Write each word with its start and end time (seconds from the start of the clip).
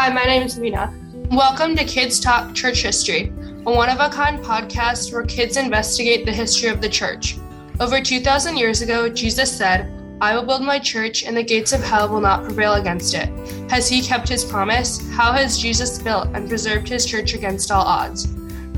Hi, 0.00 0.08
my 0.08 0.24
name 0.24 0.44
is 0.44 0.58
Mina. 0.58 0.94
Welcome 1.30 1.76
to 1.76 1.84
Kids 1.84 2.18
Talk 2.20 2.54
Church 2.54 2.80
History, 2.80 3.34
a 3.66 3.70
one 3.70 3.90
of 3.90 4.00
a 4.00 4.08
kind 4.08 4.42
podcast 4.42 5.12
where 5.12 5.24
kids 5.24 5.58
investigate 5.58 6.24
the 6.24 6.32
history 6.32 6.70
of 6.70 6.80
the 6.80 6.88
church. 6.88 7.36
Over 7.80 8.00
2,000 8.00 8.56
years 8.56 8.80
ago, 8.80 9.10
Jesus 9.10 9.54
said, 9.54 9.92
I 10.22 10.34
will 10.34 10.46
build 10.46 10.62
my 10.62 10.78
church, 10.78 11.24
and 11.24 11.36
the 11.36 11.42
gates 11.42 11.74
of 11.74 11.82
hell 11.82 12.08
will 12.08 12.22
not 12.22 12.44
prevail 12.44 12.76
against 12.76 13.12
it. 13.12 13.28
Has 13.70 13.90
he 13.90 14.00
kept 14.00 14.26
his 14.26 14.42
promise? 14.42 15.06
How 15.10 15.32
has 15.32 15.58
Jesus 15.58 15.98
built 15.98 16.28
and 16.32 16.48
preserved 16.48 16.88
his 16.88 17.04
church 17.04 17.34
against 17.34 17.70
all 17.70 17.84
odds? 17.84 18.26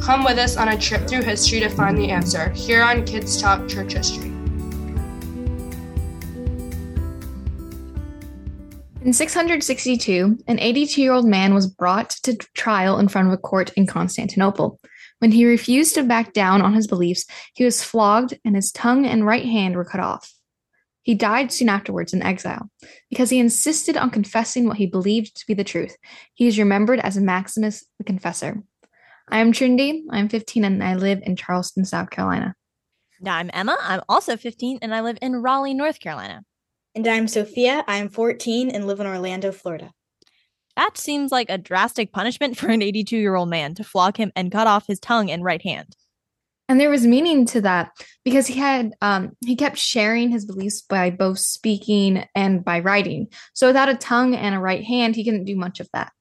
Come 0.00 0.24
with 0.24 0.38
us 0.38 0.56
on 0.56 0.70
a 0.70 0.76
trip 0.76 1.08
through 1.08 1.22
history 1.22 1.60
to 1.60 1.68
find 1.68 1.96
the 1.96 2.10
answer 2.10 2.50
here 2.50 2.82
on 2.82 3.06
Kids 3.06 3.40
Talk 3.40 3.68
Church 3.68 3.92
History. 3.92 4.31
In 9.04 9.12
662, 9.12 10.38
an 10.46 10.60
82 10.60 11.02
year 11.02 11.12
old 11.12 11.26
man 11.26 11.54
was 11.54 11.66
brought 11.66 12.10
to 12.22 12.36
trial 12.54 13.00
in 13.00 13.08
front 13.08 13.26
of 13.26 13.34
a 13.34 13.36
court 13.36 13.72
in 13.72 13.84
Constantinople. 13.84 14.78
When 15.18 15.32
he 15.32 15.44
refused 15.44 15.96
to 15.96 16.04
back 16.04 16.32
down 16.32 16.62
on 16.62 16.72
his 16.72 16.86
beliefs, 16.86 17.26
he 17.54 17.64
was 17.64 17.82
flogged 17.82 18.38
and 18.44 18.54
his 18.54 18.70
tongue 18.70 19.04
and 19.04 19.26
right 19.26 19.44
hand 19.44 19.74
were 19.74 19.84
cut 19.84 20.00
off. 20.00 20.32
He 21.02 21.16
died 21.16 21.50
soon 21.50 21.68
afterwards 21.68 22.12
in 22.12 22.22
exile 22.22 22.70
because 23.10 23.30
he 23.30 23.40
insisted 23.40 23.96
on 23.96 24.10
confessing 24.10 24.68
what 24.68 24.76
he 24.76 24.86
believed 24.86 25.36
to 25.36 25.46
be 25.48 25.54
the 25.54 25.64
truth. 25.64 25.96
He 26.34 26.46
is 26.46 26.56
remembered 26.56 27.00
as 27.00 27.18
Maximus 27.18 27.84
the 27.98 28.04
Confessor. 28.04 28.62
I 29.28 29.38
am 29.38 29.50
Trinity. 29.50 30.04
I'm 30.10 30.28
15 30.28 30.62
and 30.64 30.82
I 30.82 30.94
live 30.94 31.18
in 31.24 31.34
Charleston, 31.34 31.84
South 31.84 32.10
Carolina. 32.10 32.54
Now 33.20 33.34
I'm 33.34 33.50
Emma. 33.52 33.76
I'm 33.80 34.02
also 34.08 34.36
15 34.36 34.78
and 34.80 34.94
I 34.94 35.00
live 35.00 35.18
in 35.20 35.34
Raleigh, 35.34 35.74
North 35.74 35.98
Carolina. 35.98 36.44
And 36.94 37.08
I'm 37.08 37.26
Sophia. 37.26 37.84
I'm 37.88 38.10
14 38.10 38.68
and 38.68 38.86
live 38.86 39.00
in 39.00 39.06
Orlando, 39.06 39.50
Florida. 39.50 39.92
That 40.76 40.98
seems 40.98 41.32
like 41.32 41.48
a 41.48 41.56
drastic 41.56 42.12
punishment 42.12 42.58
for 42.58 42.68
an 42.68 42.82
82 42.82 43.16
year 43.16 43.34
old 43.34 43.48
man 43.48 43.74
to 43.76 43.84
flog 43.84 44.18
him 44.18 44.30
and 44.36 44.52
cut 44.52 44.66
off 44.66 44.86
his 44.86 45.00
tongue 45.00 45.30
and 45.30 45.42
right 45.42 45.62
hand. 45.62 45.96
And 46.68 46.78
there 46.78 46.90
was 46.90 47.06
meaning 47.06 47.46
to 47.46 47.62
that 47.62 47.92
because 48.24 48.46
he 48.46 48.58
had 48.58 48.92
um, 49.00 49.32
he 49.44 49.56
kept 49.56 49.78
sharing 49.78 50.30
his 50.30 50.44
beliefs 50.44 50.82
by 50.82 51.10
both 51.10 51.38
speaking 51.38 52.24
and 52.34 52.62
by 52.62 52.80
writing. 52.80 53.28
So 53.54 53.68
without 53.68 53.88
a 53.88 53.94
tongue 53.94 54.34
and 54.34 54.54
a 54.54 54.60
right 54.60 54.84
hand, 54.84 55.16
he 55.16 55.24
couldn't 55.24 55.44
do 55.44 55.56
much 55.56 55.80
of 55.80 55.88
that. 55.94 56.12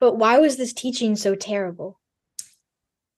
But 0.00 0.16
why 0.16 0.38
was 0.38 0.56
this 0.56 0.72
teaching 0.72 1.14
so 1.14 1.36
terrible? 1.36 2.00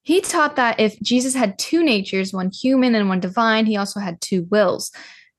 He 0.03 0.21
taught 0.21 0.57
that 0.57 0.79
if 0.79 1.01
Jesus 1.01 1.35
had 1.35 1.59
two 1.59 1.83
natures, 1.83 2.35
one 2.35 2.51
human 2.51 2.95
and 2.95 3.09
one 3.09 3.21
divine, 3.21 3.65
he 3.65 3.79
also 3.79 4.01
had 4.01 4.21
two 4.21 4.43
wills. 4.51 4.91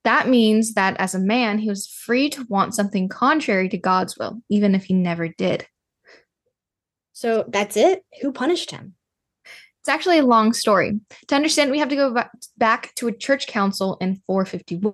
That 0.05 0.29
means 0.29 0.75
that 0.75 0.95
as 0.97 1.15
a 1.15 1.19
man, 1.19 1.57
he 1.57 1.67
was 1.67 1.87
free 1.87 2.29
to 2.29 2.45
want 2.47 2.75
something 2.75 3.09
contrary 3.09 3.67
to 3.69 3.77
God's 3.77 4.17
will, 4.17 4.41
even 4.49 4.75
if 4.75 4.85
he 4.85 4.93
never 4.93 5.27
did. 5.27 5.67
So 7.11 7.43
that's 7.47 7.75
it? 7.75 8.03
Who 8.21 8.31
punished 8.31 8.69
him? 8.69 8.93
It's 9.79 9.89
actually 9.89 10.19
a 10.19 10.25
long 10.25 10.53
story. 10.53 10.99
To 11.27 11.35
understand, 11.35 11.71
we 11.71 11.79
have 11.79 11.89
to 11.89 11.95
go 11.95 12.23
back 12.57 12.93
to 12.95 13.07
a 13.07 13.11
church 13.11 13.47
council 13.47 13.97
in 13.99 14.21
451, 14.27 14.93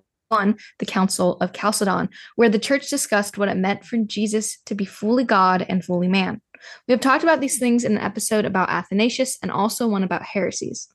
the 0.79 0.85
Council 0.85 1.37
of 1.41 1.53
Chalcedon, 1.53 2.09
where 2.37 2.49
the 2.49 2.59
church 2.59 2.89
discussed 2.89 3.37
what 3.37 3.49
it 3.49 3.57
meant 3.57 3.83
for 3.83 3.97
Jesus 3.97 4.59
to 4.65 4.75
be 4.75 4.85
fully 4.85 5.25
God 5.25 5.65
and 5.67 5.83
fully 5.83 6.07
man. 6.07 6.41
We 6.87 6.93
have 6.93 7.01
talked 7.01 7.23
about 7.23 7.41
these 7.41 7.59
things 7.59 7.83
in 7.83 7.93
an 7.93 8.03
episode 8.03 8.45
about 8.45 8.69
Athanasius 8.69 9.37
and 9.41 9.51
also 9.51 9.87
one 9.87 10.03
about 10.03 10.23
heresies. 10.23 10.87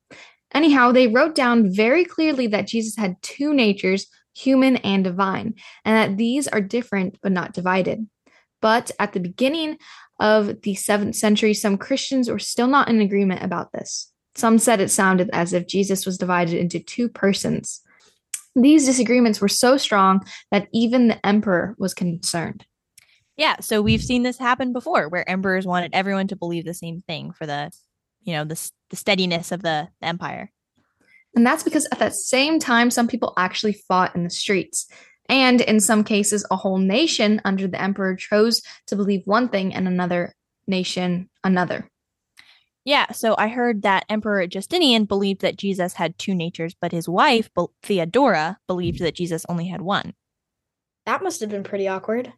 Anyhow, 0.55 0.92
they 0.92 1.08
wrote 1.08 1.34
down 1.34 1.75
very 1.75 2.05
clearly 2.05 2.47
that 2.48 2.69
Jesus 2.69 2.97
had 2.97 3.20
two 3.22 3.52
natures, 3.52 4.06
human 4.34 4.77
and 4.77 5.05
divine, 5.05 5.55
and 5.84 5.97
that 5.97 6.16
these 6.16 6.47
are 6.48 6.61
different 6.61 7.19
but 7.22 7.33
not 7.33 7.52
divided. 7.52 8.06
But 8.62 8.91
at 8.98 9.12
the 9.12 9.20
beginning 9.20 9.78
of 10.19 10.62
the 10.62 10.74
7th 10.74 11.14
century, 11.14 11.52
some 11.55 11.77
Christians 11.77 12.30
were 12.30 12.39
still 12.39 12.67
not 12.67 12.89
in 12.89 13.00
agreement 13.00 13.42
about 13.42 13.73
this. 13.73 14.12
Some 14.35 14.58
said 14.58 14.80
it 14.80 14.90
sounded 14.90 15.30
as 15.33 15.52
if 15.52 15.67
Jesus 15.67 16.05
was 16.05 16.18
divided 16.18 16.58
into 16.58 16.79
two 16.79 17.08
persons. 17.08 17.80
These 18.55 18.86
disagreements 18.86 19.40
were 19.40 19.48
so 19.48 19.77
strong 19.77 20.27
that 20.51 20.68
even 20.73 21.08
the 21.08 21.27
emperor 21.27 21.74
was 21.79 21.95
concerned. 21.95 22.64
Yeah, 23.36 23.56
so 23.61 23.83
we've 23.83 24.02
seen 24.02 24.23
this 24.23 24.39
happen 24.39 24.73
before 24.73 25.08
where 25.08 25.29
emperors 25.29 25.67
wanted 25.67 25.90
everyone 25.95 26.29
to 26.29 26.36
believe 26.36 26.64
the 26.64 26.73
same 26.73 27.02
thing 27.02 27.33
for 27.33 27.45
the 27.46 27.70
you 28.27 28.35
know 28.35 28.45
the, 28.45 28.70
the 28.91 28.97
steadiness 28.97 29.51
of 29.53 29.63
the, 29.63 29.89
the 30.01 30.07
empire 30.07 30.51
and 31.35 31.47
that's 31.47 31.63
because 31.63 31.87
at 31.92 31.98
that 31.98 32.14
same 32.14 32.59
time 32.59 32.91
some 32.91 33.09
people 33.09 33.33
actually 33.39 33.73
fought 33.73 34.14
in 34.14 34.25
the 34.25 34.31
streets 34.31 34.87
and 35.29 35.63
in 35.63 35.81
some 35.81 36.05
cases 36.05 36.45
a 36.51 36.57
whole 36.57 36.79
nation 36.79 37.41
under 37.45 37.67
the 37.67 37.81
emperor 37.81 38.15
chose 38.15 38.61
to 38.86 38.97
believe 38.97 39.23
one 39.25 39.48
thing 39.48 39.75
and 39.75 39.89
another 39.89 40.35
nation 40.67 41.31
another 41.42 41.89
yeah, 42.86 43.11
so 43.11 43.35
I 43.36 43.48
heard 43.48 43.83
that 43.83 44.05
Emperor 44.09 44.47
Justinian 44.47 45.07
believed 45.07 45.41
that 45.41 45.57
Jesus 45.57 45.95
had 45.95 46.17
two 46.19 46.36
natures, 46.36 46.77
but 46.81 46.92
his 46.92 47.09
wife, 47.09 47.51
Theodora, 47.83 48.61
believed 48.69 49.01
that 49.01 49.17
Jesus 49.17 49.45
only 49.48 49.67
had 49.67 49.81
one. 49.81 50.15
That 51.05 51.20
must 51.20 51.41
have 51.41 51.51
been 51.51 51.65
pretty 51.65 51.89
awkward. 51.89 52.33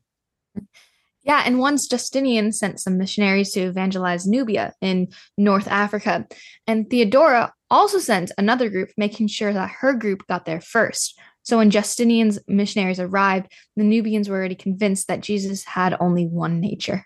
Yeah, 1.28 1.42
and 1.44 1.58
once 1.58 1.86
Justinian 1.86 2.52
sent 2.52 2.80
some 2.80 2.96
missionaries 2.96 3.52
to 3.52 3.60
evangelize 3.60 4.26
Nubia 4.26 4.72
in 4.80 5.08
North 5.36 5.68
Africa, 5.68 6.26
and 6.66 6.88
Theodora 6.88 7.52
also 7.70 7.98
sent 7.98 8.32
another 8.38 8.70
group, 8.70 8.88
making 8.96 9.28
sure 9.28 9.52
that 9.52 9.70
her 9.80 9.92
group 9.92 10.26
got 10.26 10.46
there 10.46 10.62
first. 10.62 11.18
So 11.42 11.58
when 11.58 11.70
Justinian's 11.70 12.38
missionaries 12.48 12.98
arrived, 12.98 13.52
the 13.76 13.84
Nubians 13.84 14.30
were 14.30 14.38
already 14.38 14.54
convinced 14.54 15.08
that 15.08 15.20
Jesus 15.20 15.64
had 15.64 15.94
only 16.00 16.26
one 16.26 16.60
nature. 16.60 17.04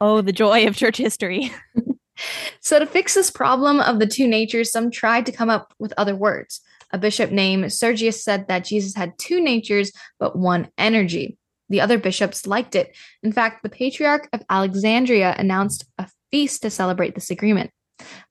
Oh, 0.00 0.22
the 0.22 0.32
joy 0.32 0.66
of 0.66 0.74
church 0.74 0.96
history. 0.96 1.52
so 2.60 2.78
to 2.78 2.86
fix 2.86 3.12
this 3.12 3.30
problem 3.30 3.80
of 3.80 3.98
the 3.98 4.06
two 4.06 4.28
natures, 4.28 4.72
some 4.72 4.90
tried 4.90 5.26
to 5.26 5.32
come 5.32 5.50
up 5.50 5.74
with 5.78 5.92
other 5.98 6.16
words. 6.16 6.62
A 6.90 6.98
bishop 6.98 7.30
named 7.30 7.70
Sergius 7.70 8.24
said 8.24 8.48
that 8.48 8.64
Jesus 8.64 8.94
had 8.94 9.18
two 9.18 9.42
natures, 9.42 9.92
but 10.18 10.36
one 10.38 10.70
energy. 10.78 11.36
The 11.68 11.80
other 11.80 11.98
bishops 11.98 12.46
liked 12.46 12.74
it. 12.74 12.96
In 13.22 13.32
fact, 13.32 13.62
the 13.62 13.68
Patriarch 13.68 14.28
of 14.32 14.42
Alexandria 14.48 15.34
announced 15.38 15.84
a 15.98 16.08
feast 16.30 16.62
to 16.62 16.70
celebrate 16.70 17.14
this 17.14 17.30
agreement. 17.30 17.70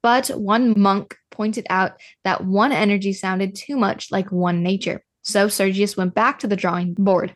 But 0.02 0.28
one 0.30 0.80
monk 0.80 1.16
pointed 1.32 1.68
out 1.70 1.94
that 2.24 2.46
one 2.46 2.72
energy 2.72 3.14
sounded 3.14 3.56
too 3.56 3.78
much 3.78 4.12
like 4.12 4.32
one 4.32 4.64
nature. 4.64 5.04
So 5.24 5.48
Sergius 5.50 5.98
went 5.98 6.16
back 6.16 6.40
to 6.40 6.48
the 6.48 6.56
drawing 6.56 6.94
board. 6.94 7.36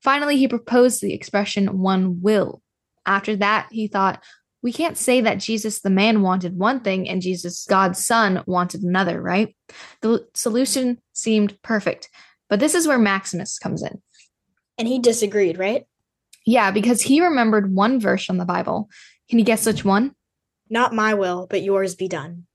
Finally, 0.00 0.36
he 0.36 0.48
proposed 0.48 1.00
the 1.00 1.12
expression 1.12 1.80
one 1.80 2.22
will. 2.22 2.62
After 3.04 3.36
that, 3.36 3.68
he 3.70 3.88
thought, 3.88 4.22
we 4.62 4.72
can't 4.72 4.96
say 4.96 5.20
that 5.22 5.40
Jesus 5.40 5.80
the 5.80 5.90
man 5.90 6.22
wanted 6.22 6.56
one 6.56 6.80
thing 6.80 7.08
and 7.08 7.20
Jesus 7.20 7.66
God's 7.68 8.04
son 8.04 8.44
wanted 8.46 8.82
another, 8.82 9.20
right? 9.20 9.56
The 10.02 10.26
solution 10.34 10.98
seemed 11.12 11.60
perfect. 11.62 12.08
But 12.48 12.60
this 12.60 12.74
is 12.74 12.86
where 12.86 12.98
Maximus 12.98 13.58
comes 13.58 13.82
in. 13.82 14.00
And 14.78 14.88
he 14.88 14.98
disagreed, 14.98 15.58
right? 15.58 15.86
Yeah, 16.46 16.70
because 16.70 17.02
he 17.02 17.20
remembered 17.20 17.74
one 17.74 18.00
verse 18.00 18.24
from 18.24 18.38
the 18.38 18.44
Bible. 18.44 18.88
Can 19.28 19.38
you 19.38 19.44
guess 19.44 19.66
which 19.66 19.84
one? 19.84 20.14
Not 20.68 20.94
my 20.94 21.14
will, 21.14 21.46
but 21.48 21.62
yours 21.62 21.94
be 21.94 22.08
done. 22.08 22.46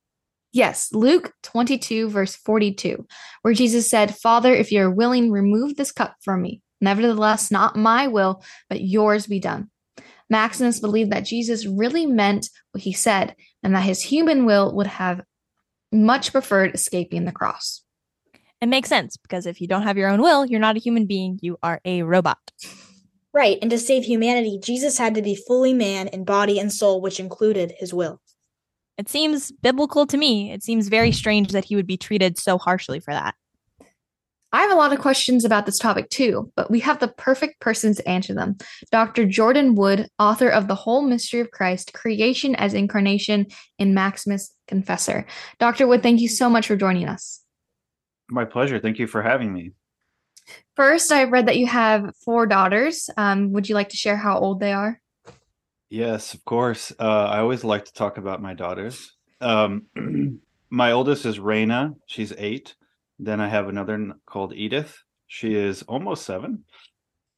Yes, 0.52 0.90
Luke 0.92 1.34
22, 1.44 2.10
verse 2.10 2.36
42, 2.36 3.06
where 3.42 3.54
Jesus 3.54 3.90
said, 3.90 4.16
Father, 4.16 4.54
if 4.54 4.72
you 4.72 4.82
are 4.82 4.90
willing, 4.90 5.30
remove 5.30 5.76
this 5.76 5.92
cup 5.92 6.16
from 6.22 6.42
me. 6.42 6.62
Nevertheless, 6.82 7.52
not 7.52 7.76
my 7.76 8.08
will, 8.08 8.44
but 8.70 8.82
yours 8.82 9.28
be 9.28 9.40
done. 9.40 9.70
Maximus 10.30 10.80
believed 10.80 11.12
that 11.12 11.26
Jesus 11.26 11.66
really 11.66 12.06
meant 12.06 12.50
what 12.72 12.84
he 12.84 12.94
said, 12.94 13.36
and 13.64 13.76
that 13.76 13.84
his 13.84 14.02
human 14.02 14.46
will 14.46 14.76
would 14.76 14.88
have 14.88 15.22
much 15.92 16.32
preferred 16.32 16.74
escaping 16.74 17.26
the 17.26 17.32
cross. 17.32 17.84
It 18.62 18.68
makes 18.68 18.90
sense 18.90 19.18
because 19.18 19.46
if 19.46 19.62
you 19.62 19.68
don't 19.68 19.84
have 19.84 19.98
your 19.98 20.10
own 20.10 20.22
will, 20.22 20.46
you're 20.46 20.60
not 20.60 20.76
a 20.76 20.80
human 20.80 21.06
being, 21.06 21.40
you 21.42 21.58
are 21.62 21.80
a 21.86 22.02
robot. 22.02 22.40
Right, 23.34 23.60
and 23.62 23.70
to 23.70 23.78
save 23.78 24.04
humanity, 24.04 24.60
Jesus 24.62 24.98
had 24.98 25.14
to 25.16 25.22
be 25.22 25.36
fully 25.36 25.74
man 25.74 26.08
in 26.08 26.26
body 26.26 26.60
and 26.60 26.74
soul, 26.74 27.02
which 27.02 27.20
included 27.20 27.74
his 27.78 27.94
will. 27.94 28.20
It 28.98 29.10
seems 29.10 29.52
biblical 29.52 30.08
to 30.08 30.18
me. 30.18 30.52
It 30.52 30.64
seems 30.64 30.88
very 30.88 31.12
strange 31.12 31.52
that 31.52 31.66
he 31.66 31.76
would 31.76 31.86
be 31.86 31.98
treated 31.98 32.40
so 32.40 32.58
harshly 32.58 33.00
for 33.00 33.14
that. 33.14 33.36
I 34.54 34.62
have 34.62 34.72
a 34.72 34.76
lot 34.76 34.94
of 34.94 35.00
questions 35.00 35.46
about 35.46 35.66
this 35.66 35.78
topic 35.78 36.10
too, 36.10 36.52
but 36.56 36.72
we 36.72 36.80
have 36.80 37.00
the 37.00 37.10
perfect 37.10 37.60
person 37.60 37.94
to 37.94 38.10
answer 38.10 38.34
them. 38.34 38.58
Dr. 38.92 39.26
Jordan 39.26 39.76
Wood, 39.76 40.08
author 40.18 40.50
of 40.50 40.68
The 40.68 40.76
Whole 40.76 41.02
Mystery 41.02 41.42
of 41.42 41.52
Christ 41.52 41.94
Creation 41.94 42.56
as 42.56 42.74
Incarnation 42.74 43.48
in 43.78 43.94
Maximus 43.94 44.52
Confessor. 44.68 45.28
Dr. 45.60 45.86
Wood, 45.86 46.02
thank 46.02 46.22
you 46.22 46.30
so 46.30 46.50
much 46.50 46.66
for 46.66 46.76
joining 46.76 47.08
us. 47.08 47.42
My 48.30 48.46
pleasure. 48.46 48.80
Thank 48.80 49.00
you 49.00 49.08
for 49.08 49.22
having 49.22 49.54
me. 49.54 49.72
First, 50.76 51.12
I 51.12 51.24
read 51.26 51.48
that 51.48 51.58
you 51.58 51.68
have 51.68 52.16
four 52.24 52.46
daughters. 52.46 53.10
Um, 53.18 53.52
would 53.54 53.68
you 53.68 53.76
like 53.76 53.90
to 53.90 53.98
share 53.98 54.18
how 54.18 54.38
old 54.40 54.60
they 54.60 54.72
are? 54.74 55.02
Yes, 55.90 56.34
of 56.34 56.44
course. 56.46 56.92
Uh, 57.00 57.04
I 57.04 57.40
always 57.40 57.64
like 57.64 57.86
to 57.86 57.94
talk 57.94 58.18
about 58.18 58.42
my 58.42 58.54
daughters. 58.54 59.14
Um, 59.42 59.88
my 60.70 60.92
oldest 60.92 61.26
is 61.26 61.40
Raina. 61.40 61.96
She's 62.08 62.34
eight. 62.38 62.76
Then 63.20 63.40
I 63.42 63.48
have 63.48 63.68
another 63.68 64.14
called 64.26 64.54
Edith. 64.54 64.98
She 65.28 65.56
is 65.56 65.84
almost 65.84 66.26
seven. 66.26 66.66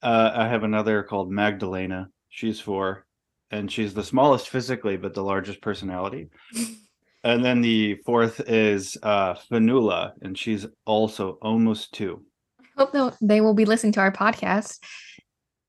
Uh, 0.02 0.32
I 0.34 0.48
have 0.48 0.64
another 0.64 1.04
called 1.04 1.32
Magdalena. 1.32 2.10
She's 2.30 2.60
four. 2.60 3.06
and 3.52 3.72
she's 3.72 3.94
the 3.96 4.04
smallest 4.04 4.50
physically, 4.50 4.98
but 4.98 5.14
the 5.16 5.24
largest 5.24 5.62
personality. 5.62 6.30
and 7.24 7.44
then 7.44 7.62
the 7.62 7.96
fourth 8.06 8.40
is 8.48 8.98
uh, 9.04 9.34
Fanula, 9.52 10.12
and 10.22 10.38
she's 10.38 10.66
also 10.86 11.38
almost 11.42 11.94
two. 11.94 12.24
I 12.60 12.64
Hope 12.78 12.92
they'll- 13.22 13.54
be 13.54 13.66
listening 13.66 13.92
to 13.94 14.00
our 14.00 14.12
podcast. 14.12 14.80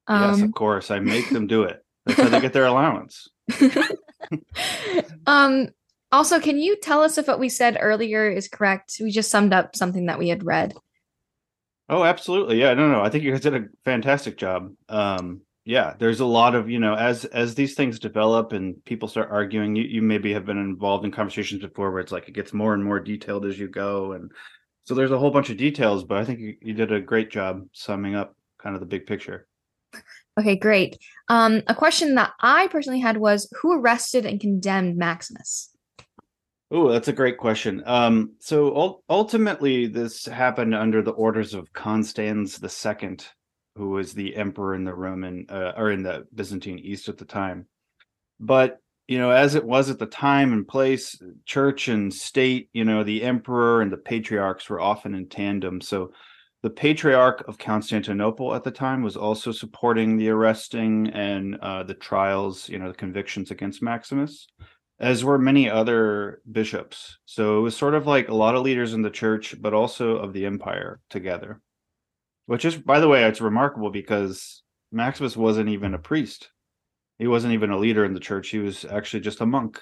yes, 0.08 0.36
Um, 0.38 0.42
of 0.44 0.52
course. 0.54 0.90
I 0.90 1.00
make 1.00 1.28
them 1.30 1.46
do 1.46 1.64
it. 1.64 1.84
That's 2.06 2.20
how 2.20 2.28
they 2.28 2.40
get 2.40 2.52
their 2.52 2.66
allowance. 2.66 3.28
um, 5.26 5.68
also, 6.12 6.40
can 6.40 6.58
you 6.58 6.76
tell 6.76 7.02
us 7.02 7.18
if 7.18 7.28
what 7.28 7.38
we 7.38 7.48
said 7.48 7.78
earlier 7.80 8.28
is 8.28 8.48
correct? 8.48 8.96
We 9.00 9.10
just 9.10 9.30
summed 9.30 9.52
up 9.52 9.76
something 9.76 10.06
that 10.06 10.18
we 10.18 10.28
had 10.28 10.44
read. 10.44 10.74
Oh, 11.88 12.04
absolutely. 12.04 12.60
Yeah, 12.60 12.74
no, 12.74 12.88
no. 12.90 13.02
I 13.02 13.08
think 13.10 13.24
you 13.24 13.32
guys 13.32 13.40
did 13.40 13.54
a 13.54 13.64
fantastic 13.84 14.36
job. 14.36 14.72
Um, 14.88 15.42
yeah, 15.64 15.94
there's 15.98 16.20
a 16.20 16.26
lot 16.26 16.54
of, 16.54 16.70
you 16.70 16.78
know, 16.78 16.94
as 16.94 17.24
as 17.26 17.54
these 17.54 17.74
things 17.74 17.98
develop 17.98 18.52
and 18.52 18.82
people 18.84 19.08
start 19.08 19.30
arguing, 19.30 19.76
you, 19.76 19.84
you 19.84 20.02
maybe 20.02 20.32
have 20.32 20.46
been 20.46 20.58
involved 20.58 21.04
in 21.04 21.10
conversations 21.10 21.62
before 21.62 21.90
where 21.90 22.00
it's 22.00 22.12
like 22.12 22.28
it 22.28 22.34
gets 22.34 22.52
more 22.52 22.74
and 22.74 22.82
more 22.82 22.98
detailed 22.98 23.44
as 23.44 23.58
you 23.58 23.68
go. 23.68 24.12
And 24.12 24.32
so 24.84 24.94
there's 24.94 25.10
a 25.10 25.18
whole 25.18 25.30
bunch 25.30 25.50
of 25.50 25.56
details, 25.56 26.04
but 26.04 26.18
I 26.18 26.24
think 26.24 26.40
you, 26.40 26.56
you 26.62 26.74
did 26.74 26.92
a 26.92 27.00
great 27.00 27.30
job 27.30 27.66
summing 27.72 28.14
up 28.14 28.34
kind 28.58 28.74
of 28.74 28.80
the 28.80 28.86
big 28.86 29.06
picture. 29.06 29.46
Okay, 30.38 30.56
great. 30.56 30.98
Um, 31.28 31.62
a 31.66 31.74
question 31.74 32.14
that 32.14 32.32
I 32.40 32.68
personally 32.68 33.00
had 33.00 33.18
was 33.18 33.52
who 33.60 33.78
arrested 33.78 34.24
and 34.24 34.40
condemned 34.40 34.96
Maximus? 34.96 35.70
Oh, 36.70 36.88
that's 36.88 37.08
a 37.08 37.12
great 37.12 37.36
question. 37.36 37.82
Um, 37.84 38.34
so 38.38 38.74
ul- 38.74 39.04
ultimately, 39.10 39.86
this 39.86 40.24
happened 40.24 40.74
under 40.74 41.02
the 41.02 41.10
orders 41.10 41.52
of 41.52 41.72
Constans 41.72 42.62
II, 42.62 43.18
who 43.80 43.88
was 43.88 44.12
the 44.12 44.36
emperor 44.36 44.74
in 44.74 44.84
the 44.84 44.94
Roman 44.94 45.46
uh, 45.48 45.72
or 45.74 45.90
in 45.90 46.02
the 46.02 46.26
Byzantine 46.34 46.78
East 46.78 47.08
at 47.08 47.16
the 47.16 47.24
time. 47.24 47.64
But 48.38 48.78
you 49.08 49.18
know, 49.18 49.30
as 49.30 49.54
it 49.54 49.64
was 49.64 49.88
at 49.88 49.98
the 49.98 50.04
time 50.06 50.52
and 50.52 50.68
place, 50.68 51.20
church 51.46 51.88
and 51.88 52.12
state, 52.12 52.68
you 52.74 52.84
know, 52.84 53.02
the 53.02 53.22
emperor 53.22 53.80
and 53.80 53.90
the 53.90 53.96
patriarchs 53.96 54.68
were 54.68 54.80
often 54.80 55.14
in 55.14 55.28
tandem. 55.28 55.80
So 55.80 56.12
the 56.62 56.68
patriarch 56.68 57.48
of 57.48 57.56
Constantinople 57.56 58.54
at 58.54 58.64
the 58.64 58.70
time 58.70 59.02
was 59.02 59.16
also 59.16 59.50
supporting 59.50 60.18
the 60.18 60.28
arresting 60.28 61.08
and 61.08 61.56
uh, 61.56 61.82
the 61.84 61.94
trials, 61.94 62.68
you 62.68 62.78
know, 62.78 62.88
the 62.88 62.94
convictions 62.94 63.50
against 63.50 63.82
Maximus 63.82 64.46
as 65.00 65.24
were 65.24 65.38
many 65.38 65.68
other 65.68 66.42
bishops. 66.52 67.18
So 67.24 67.58
it 67.58 67.62
was 67.62 67.76
sort 67.76 67.94
of 67.94 68.06
like 68.06 68.28
a 68.28 68.34
lot 68.34 68.54
of 68.54 68.62
leaders 68.62 68.92
in 68.92 69.00
the 69.00 69.10
church, 69.10 69.56
but 69.58 69.72
also 69.72 70.16
of 70.16 70.34
the 70.34 70.44
empire 70.44 71.00
together. 71.08 71.62
Which 72.50 72.64
is, 72.64 72.76
by 72.76 72.98
the 72.98 73.06
way, 73.06 73.22
it's 73.22 73.40
remarkable 73.40 73.90
because 73.90 74.64
Maximus 74.90 75.36
wasn't 75.36 75.68
even 75.68 75.94
a 75.94 76.00
priest. 76.00 76.50
He 77.16 77.28
wasn't 77.28 77.54
even 77.54 77.70
a 77.70 77.78
leader 77.78 78.04
in 78.04 78.12
the 78.12 78.18
church. 78.18 78.48
He 78.48 78.58
was 78.58 78.84
actually 78.84 79.20
just 79.20 79.40
a 79.40 79.46
monk. 79.46 79.80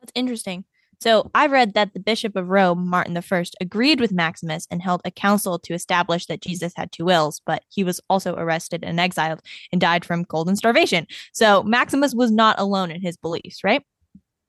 That's 0.00 0.12
interesting. 0.14 0.64
So 1.00 1.32
I 1.34 1.48
read 1.48 1.74
that 1.74 1.92
the 1.92 1.98
Bishop 1.98 2.36
of 2.36 2.48
Rome, 2.48 2.86
Martin 2.86 3.16
I, 3.16 3.44
agreed 3.60 3.98
with 3.98 4.12
Maximus 4.12 4.68
and 4.70 4.80
held 4.80 5.00
a 5.04 5.10
council 5.10 5.58
to 5.58 5.74
establish 5.74 6.26
that 6.26 6.42
Jesus 6.42 6.72
had 6.76 6.92
two 6.92 7.04
wills, 7.04 7.42
but 7.44 7.64
he 7.70 7.82
was 7.82 8.00
also 8.08 8.36
arrested 8.36 8.84
and 8.84 9.00
exiled 9.00 9.42
and 9.72 9.80
died 9.80 10.04
from 10.04 10.24
cold 10.24 10.46
and 10.46 10.56
starvation. 10.56 11.08
So 11.32 11.64
Maximus 11.64 12.14
was 12.14 12.30
not 12.30 12.60
alone 12.60 12.92
in 12.92 13.02
his 13.02 13.16
beliefs, 13.16 13.64
right? 13.64 13.82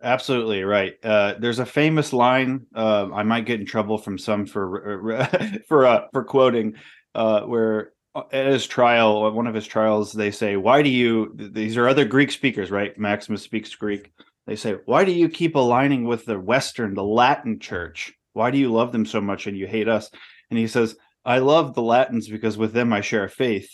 Absolutely 0.03 0.63
right. 0.63 0.93
Uh, 1.03 1.35
there's 1.39 1.59
a 1.59 1.65
famous 1.65 2.13
line. 2.13 2.67
Uh, 2.75 3.09
I 3.11 3.23
might 3.23 3.45
get 3.45 3.59
in 3.59 3.65
trouble 3.65 3.97
from 3.97 4.19
some 4.19 4.45
for 4.45 5.19
for 5.67 5.85
uh, 5.88 6.07
for 6.11 6.23
quoting, 6.23 6.75
uh, 7.16 7.42
where 7.42 7.94
at 8.31 8.48
his 8.48 8.68
trial, 8.68 9.31
one 9.31 9.48
of 9.48 9.56
his 9.56 9.68
trials, 9.68 10.12
they 10.12 10.31
say, 10.31 10.58
"Why 10.58 10.81
do 10.81 10.90
you?" 10.90 11.34
These 11.36 11.78
are 11.78 11.88
other 11.88 12.06
Greek 12.06 12.31
speakers, 12.31 12.72
right? 12.72 12.98
Maximus 12.98 13.42
speaks 13.42 13.74
Greek. 13.75 14.12
They 14.48 14.56
say, 14.56 14.78
"Why 14.86 15.06
do 15.06 15.12
you 15.12 15.30
keep 15.30 15.56
aligning 15.56 16.06
with 16.06 16.25
the 16.25 16.40
Western, 16.40 16.94
the 16.94 17.04
Latin 17.04 17.60
Church? 17.60 18.13
Why 18.34 18.52
do 18.52 18.58
you 18.58 18.72
love 18.72 18.92
them 18.92 19.06
so 19.06 19.22
much 19.22 19.48
and 19.48 19.58
you 19.58 19.68
hate 19.68 19.88
us?" 19.88 20.10
And 20.50 20.60
he 20.60 20.68
says, 20.68 20.98
"I 21.25 21.40
love 21.40 21.74
the 21.74 21.84
Latins 21.84 22.28
because 22.28 22.58
with 22.58 22.74
them 22.74 22.92
I 22.92 23.02
share 23.02 23.24
a 23.24 23.30
faith, 23.30 23.69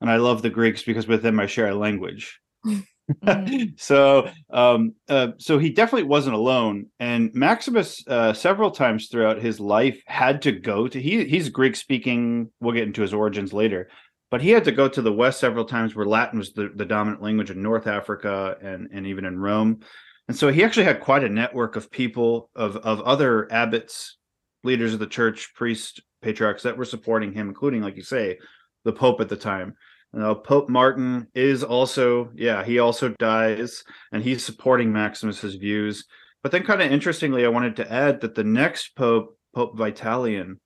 and 0.00 0.10
I 0.10 0.16
love 0.16 0.42
the 0.42 0.50
Greeks 0.50 0.82
because 0.82 1.06
with 1.06 1.22
them 1.22 1.38
I 1.40 1.46
share 1.46 1.68
a 1.68 1.74
language." 1.74 2.40
so 3.76 4.28
um 4.50 4.94
uh, 5.08 5.28
so 5.38 5.58
he 5.58 5.68
definitely 5.68 6.08
wasn't 6.08 6.34
alone 6.34 6.86
and 6.98 7.30
maximus 7.34 8.02
uh, 8.08 8.32
several 8.32 8.70
times 8.70 9.08
throughout 9.08 9.42
his 9.42 9.60
life 9.60 10.02
had 10.06 10.40
to 10.40 10.52
go 10.52 10.88
to 10.88 11.00
he 11.00 11.24
he's 11.24 11.50
greek 11.50 11.76
speaking 11.76 12.50
we'll 12.60 12.74
get 12.74 12.86
into 12.86 13.02
his 13.02 13.12
origins 13.12 13.52
later 13.52 13.88
but 14.30 14.40
he 14.40 14.50
had 14.50 14.64
to 14.64 14.72
go 14.72 14.88
to 14.88 15.02
the 15.02 15.12
west 15.12 15.38
several 15.38 15.66
times 15.66 15.94
where 15.94 16.06
latin 16.06 16.38
was 16.38 16.52
the, 16.54 16.70
the 16.76 16.86
dominant 16.86 17.22
language 17.22 17.50
in 17.50 17.60
north 17.60 17.86
africa 17.86 18.56
and 18.62 18.88
and 18.90 19.06
even 19.06 19.26
in 19.26 19.38
rome 19.38 19.80
and 20.28 20.36
so 20.36 20.48
he 20.48 20.64
actually 20.64 20.84
had 20.84 21.00
quite 21.00 21.24
a 21.24 21.28
network 21.28 21.76
of 21.76 21.90
people 21.90 22.50
of 22.56 22.76
of 22.78 23.02
other 23.02 23.52
abbots 23.52 24.16
leaders 24.62 24.94
of 24.94 24.98
the 24.98 25.06
church 25.06 25.52
priests 25.54 26.00
patriarchs 26.22 26.62
that 26.62 26.78
were 26.78 26.86
supporting 26.86 27.34
him 27.34 27.48
including 27.48 27.82
like 27.82 27.96
you 27.96 28.02
say 28.02 28.38
the 28.84 28.92
pope 28.92 29.20
at 29.20 29.28
the 29.28 29.36
time 29.36 29.74
uh, 30.22 30.34
Pope 30.34 30.68
Martin 30.68 31.28
is 31.34 31.62
also, 31.62 32.30
yeah, 32.34 32.64
he 32.64 32.78
also 32.78 33.08
dies, 33.18 33.84
and 34.12 34.22
he's 34.22 34.44
supporting 34.44 34.92
Maximus's 34.92 35.56
views. 35.56 36.04
But 36.42 36.52
then, 36.52 36.64
kind 36.64 36.82
of 36.82 36.92
interestingly, 36.92 37.44
I 37.44 37.48
wanted 37.48 37.76
to 37.76 37.92
add 37.92 38.20
that 38.20 38.34
the 38.34 38.44
next 38.44 38.94
pope, 38.96 39.38
Pope 39.54 39.76
Vitalian, 39.76 40.58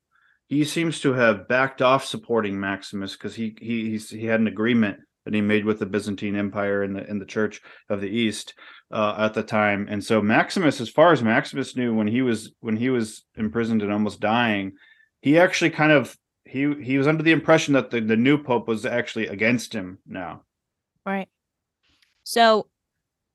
he 0.47 0.65
seems 0.65 1.01
to 1.01 1.13
have 1.13 1.47
backed 1.47 1.83
off 1.83 2.05
supporting 2.05 2.59
Maximus 2.59 3.13
because 3.13 3.35
he 3.35 3.57
he 3.61 3.91
he's, 3.91 4.11
he 4.11 4.27
had 4.27 4.41
an 4.41 4.47
agreement 4.47 4.99
that 5.25 5.35
he 5.35 5.41
made 5.41 5.65
with 5.65 5.79
the 5.79 5.87
Byzantine 5.87 6.37
Empire 6.37 6.83
and 6.83 6.97
the 6.97 7.09
in 7.09 7.19
the 7.19 7.27
Church 7.27 7.61
of 7.91 8.01
the 8.01 8.09
East 8.09 8.55
uh, 8.91 9.15
at 9.19 9.35
the 9.35 9.43
time. 9.43 9.87
And 9.91 10.03
so 10.03 10.23
Maximus, 10.23 10.81
as 10.81 10.89
far 10.89 11.13
as 11.13 11.23
Maximus 11.23 11.77
knew, 11.77 11.95
when 11.95 12.07
he 12.07 12.23
was 12.23 12.53
when 12.61 12.77
he 12.77 12.91
was 12.91 13.25
imprisoned 13.37 13.83
and 13.83 13.93
almost 13.93 14.21
dying, 14.21 14.73
he 15.21 15.39
actually 15.39 15.71
kind 15.71 15.93
of 15.93 16.17
he 16.49 16.75
he 16.83 16.99
was 16.99 17.07
under 17.07 17.23
the 17.23 17.33
impression 17.33 17.75
that 17.75 17.91
the, 17.91 18.01
the 18.01 18.17
new 18.17 18.43
pope 18.43 18.67
was 18.67 18.87
actually 18.87 19.27
against 19.27 19.73
him 19.73 19.99
now. 20.07 20.43
Right. 21.05 21.29
So, 22.25 22.67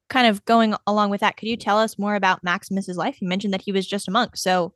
kind 0.09 0.27
of 0.27 0.43
going 0.45 0.75
along 0.85 1.09
with 1.09 1.21
that, 1.21 1.37
could 1.37 1.47
you 1.47 1.57
tell 1.57 1.79
us 1.79 1.97
more 1.97 2.15
about 2.15 2.43
Maximus's 2.43 2.97
life? 2.97 3.21
You 3.21 3.27
mentioned 3.27 3.53
that 3.53 3.61
he 3.61 3.71
was 3.71 3.87
just 3.87 4.07
a 4.07 4.11
monk. 4.11 4.35
So, 4.37 4.73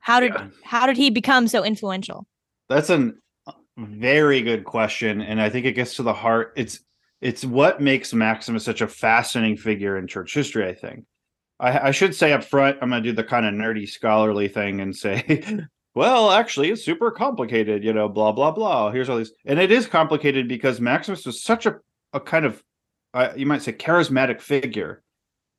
how 0.00 0.20
did 0.20 0.32
Yeah. 0.34 0.48
how 0.64 0.86
did 0.86 0.96
he 0.96 1.10
become 1.10 1.48
so 1.48 1.64
influential? 1.64 2.26
That's 2.68 2.90
a 2.90 3.12
uh, 3.46 3.52
very 3.78 4.42
good 4.42 4.64
question, 4.64 5.20
and 5.20 5.40
I 5.40 5.48
think 5.50 5.66
it 5.66 5.72
gets 5.72 5.96
to 5.96 6.02
the 6.02 6.12
heart. 6.12 6.52
It's 6.56 6.80
it's 7.20 7.44
what 7.44 7.80
makes 7.80 8.12
Maximus 8.12 8.64
such 8.64 8.80
a 8.80 8.88
fascinating 8.88 9.56
figure 9.56 9.96
in 9.96 10.06
church 10.06 10.34
history. 10.34 10.66
I 10.68 10.74
think. 10.74 11.04
I, 11.60 11.88
I 11.88 11.90
should 11.92 12.14
say 12.14 12.32
up 12.32 12.42
front, 12.42 12.78
I'm 12.82 12.90
going 12.90 13.02
to 13.02 13.08
do 13.10 13.14
the 13.14 13.22
kind 13.22 13.46
of 13.46 13.54
nerdy 13.54 13.88
scholarly 13.88 14.48
thing 14.48 14.80
and 14.80 14.96
say, 14.96 15.44
well, 15.94 16.30
actually, 16.30 16.70
it's 16.70 16.84
super 16.84 17.10
complicated. 17.10 17.84
You 17.84 17.92
know, 17.92 18.08
blah 18.08 18.32
blah 18.32 18.50
blah. 18.50 18.90
Here's 18.90 19.08
all 19.08 19.18
these, 19.18 19.32
and 19.44 19.58
it 19.58 19.70
is 19.70 19.86
complicated 19.86 20.48
because 20.48 20.80
Maximus 20.80 21.26
was 21.26 21.42
such 21.42 21.66
a 21.66 21.76
a 22.12 22.20
kind 22.20 22.44
of, 22.44 22.62
uh, 23.14 23.30
you 23.36 23.46
might 23.46 23.62
say, 23.62 23.72
charismatic 23.72 24.40
figure. 24.40 25.02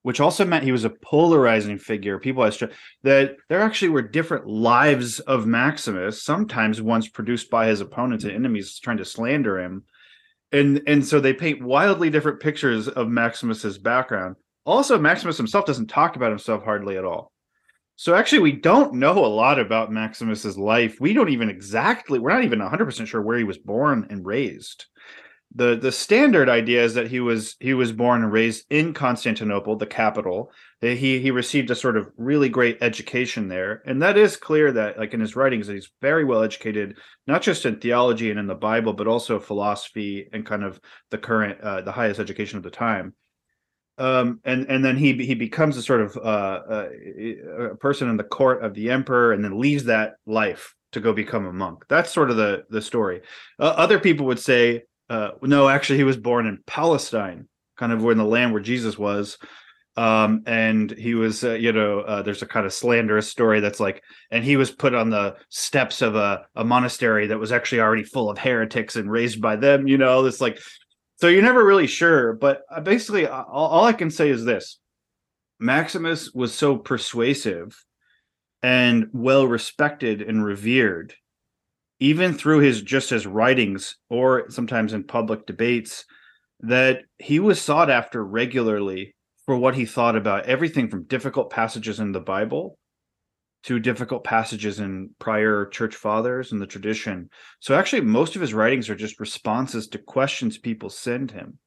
Which 0.03 0.19
also 0.19 0.43
meant 0.43 0.65
he 0.65 0.73
was 0.73 0.83
a 0.83 0.89
polarizing 0.89 1.79
figure. 1.79 2.19
People 2.19 2.43
had 2.43 2.71
that 3.03 3.37
there 3.47 3.61
actually 3.61 3.87
were 3.87 4.01
different 4.01 4.45
lives 4.45 5.21
of 5.21 5.47
Maximus, 5.47 6.21
sometimes 6.21 6.81
ones 6.81 7.07
produced 7.07 7.49
by 7.49 7.67
his 7.67 7.79
opponents 7.79 8.25
and 8.25 8.33
enemies 8.33 8.79
trying 8.79 8.97
to 8.97 9.05
slander 9.05 9.61
him. 9.61 9.85
And 10.51 10.81
and 10.87 11.05
so 11.05 11.19
they 11.19 11.33
paint 11.33 11.63
wildly 11.63 12.09
different 12.09 12.41
pictures 12.41 12.89
of 12.89 13.07
Maximus's 13.07 13.77
background. 13.77 14.35
Also, 14.65 14.99
Maximus 14.99 15.37
himself 15.37 15.65
doesn't 15.65 15.87
talk 15.87 16.15
about 16.15 16.31
himself 16.31 16.63
hardly 16.63 16.97
at 16.97 17.05
all. 17.05 17.32
So 17.95 18.15
actually, 18.15 18.39
we 18.39 18.53
don't 18.53 18.95
know 18.95 19.23
a 19.23 19.27
lot 19.27 19.59
about 19.59 19.91
Maximus's 19.91 20.57
life. 20.57 20.97
We 20.99 21.13
don't 21.13 21.29
even 21.29 21.49
exactly. 21.49 22.19
We're 22.19 22.33
not 22.33 22.43
even 22.43 22.59
100% 22.59 23.07
sure 23.07 23.21
where 23.21 23.37
he 23.37 23.43
was 23.43 23.57
born 23.57 24.07
and 24.09 24.25
raised. 24.25 24.85
The 25.55 25.75
the 25.75 25.91
standard 25.91 26.49
idea 26.49 26.83
is 26.83 26.95
that 26.95 27.11
he 27.11 27.19
was 27.19 27.55
he 27.59 27.75
was 27.75 27.91
born 27.91 28.23
and 28.23 28.31
raised 28.31 28.65
in 28.71 28.95
Constantinople, 28.95 29.75
the 29.75 29.85
capital. 29.85 30.51
That 30.81 30.97
he 30.97 31.19
he 31.19 31.29
received 31.29 31.69
a 31.69 31.75
sort 31.75 31.95
of 31.95 32.09
really 32.17 32.49
great 32.49 32.79
education 32.81 33.47
there, 33.47 33.83
and 33.85 34.01
that 34.01 34.17
is 34.17 34.35
clear 34.35 34.71
that 34.71 34.97
like 34.97 35.13
in 35.13 35.19
his 35.19 35.35
writings 35.35 35.67
that 35.67 35.73
he's 35.73 35.91
very 36.01 36.25
well 36.25 36.41
educated, 36.41 36.97
not 37.27 37.43
just 37.43 37.67
in 37.67 37.79
theology 37.79 38.31
and 38.31 38.39
in 38.39 38.47
the 38.47 38.55
Bible, 38.55 38.93
but 38.93 39.07
also 39.07 39.39
philosophy 39.39 40.27
and 40.33 40.43
kind 40.43 40.63
of 40.63 40.79
the 41.11 41.19
current 41.19 41.61
uh, 41.61 41.81
the 41.81 41.91
highest 41.91 42.19
education 42.19 42.57
of 42.57 42.63
the 42.63 42.71
time 42.71 43.13
um 43.97 44.39
and 44.43 44.65
and 44.69 44.83
then 44.83 44.97
he 44.97 45.13
he 45.25 45.35
becomes 45.35 45.77
a 45.77 45.83
sort 45.83 46.01
of 46.01 46.17
uh, 46.17 46.19
uh 46.19 46.89
a 47.71 47.75
person 47.75 48.09
in 48.09 48.17
the 48.17 48.23
court 48.23 48.63
of 48.63 48.73
the 48.73 48.89
emperor 48.89 49.33
and 49.33 49.43
then 49.43 49.59
leaves 49.59 49.83
that 49.83 50.15
life 50.25 50.73
to 50.93 50.99
go 50.99 51.13
become 51.13 51.45
a 51.45 51.53
monk. 51.53 51.83
That's 51.89 52.11
sort 52.11 52.31
of 52.31 52.37
the 52.37 52.63
the 52.69 52.81
story. 52.81 53.21
Uh, 53.59 53.73
other 53.75 53.99
people 53.99 54.25
would 54.27 54.39
say 54.39 54.83
uh 55.09 55.31
no 55.41 55.69
actually 55.69 55.97
he 55.97 56.03
was 56.03 56.17
born 56.17 56.47
in 56.47 56.59
palestine 56.65 57.47
kind 57.77 57.91
of 57.91 58.03
in 58.05 58.17
the 58.17 58.23
land 58.23 58.51
where 58.51 58.61
jesus 58.61 58.97
was. 58.97 59.37
Um 59.95 60.41
and 60.47 60.89
he 60.89 61.13
was 61.13 61.43
uh, 61.43 61.53
you 61.53 61.71
know 61.71 61.99
uh, 61.99 62.23
there's 62.23 62.41
a 62.41 62.47
kind 62.47 62.65
of 62.65 62.73
slanderous 62.73 63.29
story 63.29 63.59
that's 63.59 63.79
like 63.79 64.01
and 64.31 64.43
he 64.43 64.57
was 64.57 64.71
put 64.71 64.95
on 64.95 65.11
the 65.11 65.35
steps 65.49 66.01
of 66.01 66.15
a, 66.15 66.47
a 66.55 66.63
monastery 66.63 67.27
that 67.27 67.37
was 67.37 67.51
actually 67.51 67.81
already 67.81 68.03
full 68.03 68.31
of 68.31 68.39
heretics 68.39 68.95
and 68.95 69.11
raised 69.11 69.39
by 69.39 69.55
them 69.55 69.87
you 69.87 69.99
know 69.99 70.25
it's 70.25 70.41
like 70.41 70.57
so 71.17 71.27
you're 71.27 71.41
never 71.41 71.63
really 71.63 71.87
sure. 71.87 72.33
But 72.33 72.61
uh, 72.69 72.81
basically, 72.81 73.27
all, 73.27 73.45
all 73.47 73.85
I 73.85 73.93
can 73.93 74.11
say 74.11 74.29
is 74.29 74.45
this: 74.45 74.79
Maximus 75.59 76.31
was 76.33 76.53
so 76.53 76.77
persuasive 76.77 77.75
and 78.61 79.07
well 79.13 79.45
respected 79.45 80.21
and 80.21 80.43
revered, 80.43 81.13
even 81.99 82.33
through 82.33 82.59
his 82.59 82.81
just 82.81 83.09
his 83.09 83.27
writings 83.27 83.97
or 84.09 84.49
sometimes 84.49 84.93
in 84.93 85.03
public 85.03 85.45
debates, 85.45 86.05
that 86.61 87.01
he 87.19 87.39
was 87.39 87.61
sought 87.61 87.89
after 87.89 88.23
regularly 88.23 89.15
for 89.45 89.57
what 89.57 89.75
he 89.75 89.85
thought 89.85 90.15
about 90.15 90.45
everything 90.45 90.89
from 90.89 91.03
difficult 91.03 91.49
passages 91.49 91.99
in 91.99 92.13
the 92.13 92.21
Bible 92.21 92.77
to 93.63 93.79
difficult 93.79 94.23
passages 94.23 94.79
in 94.79 95.09
prior 95.19 95.65
church 95.67 95.95
fathers 95.95 96.51
and 96.51 96.61
the 96.61 96.67
tradition. 96.67 97.29
So 97.59 97.75
actually 97.75 98.01
most 98.01 98.35
of 98.35 98.41
his 98.41 98.53
writings 98.53 98.89
are 98.89 98.95
just 98.95 99.19
responses 99.19 99.87
to 99.89 99.97
questions 99.97 100.57
people 100.57 100.89
send 100.89 101.31
him. 101.31 101.57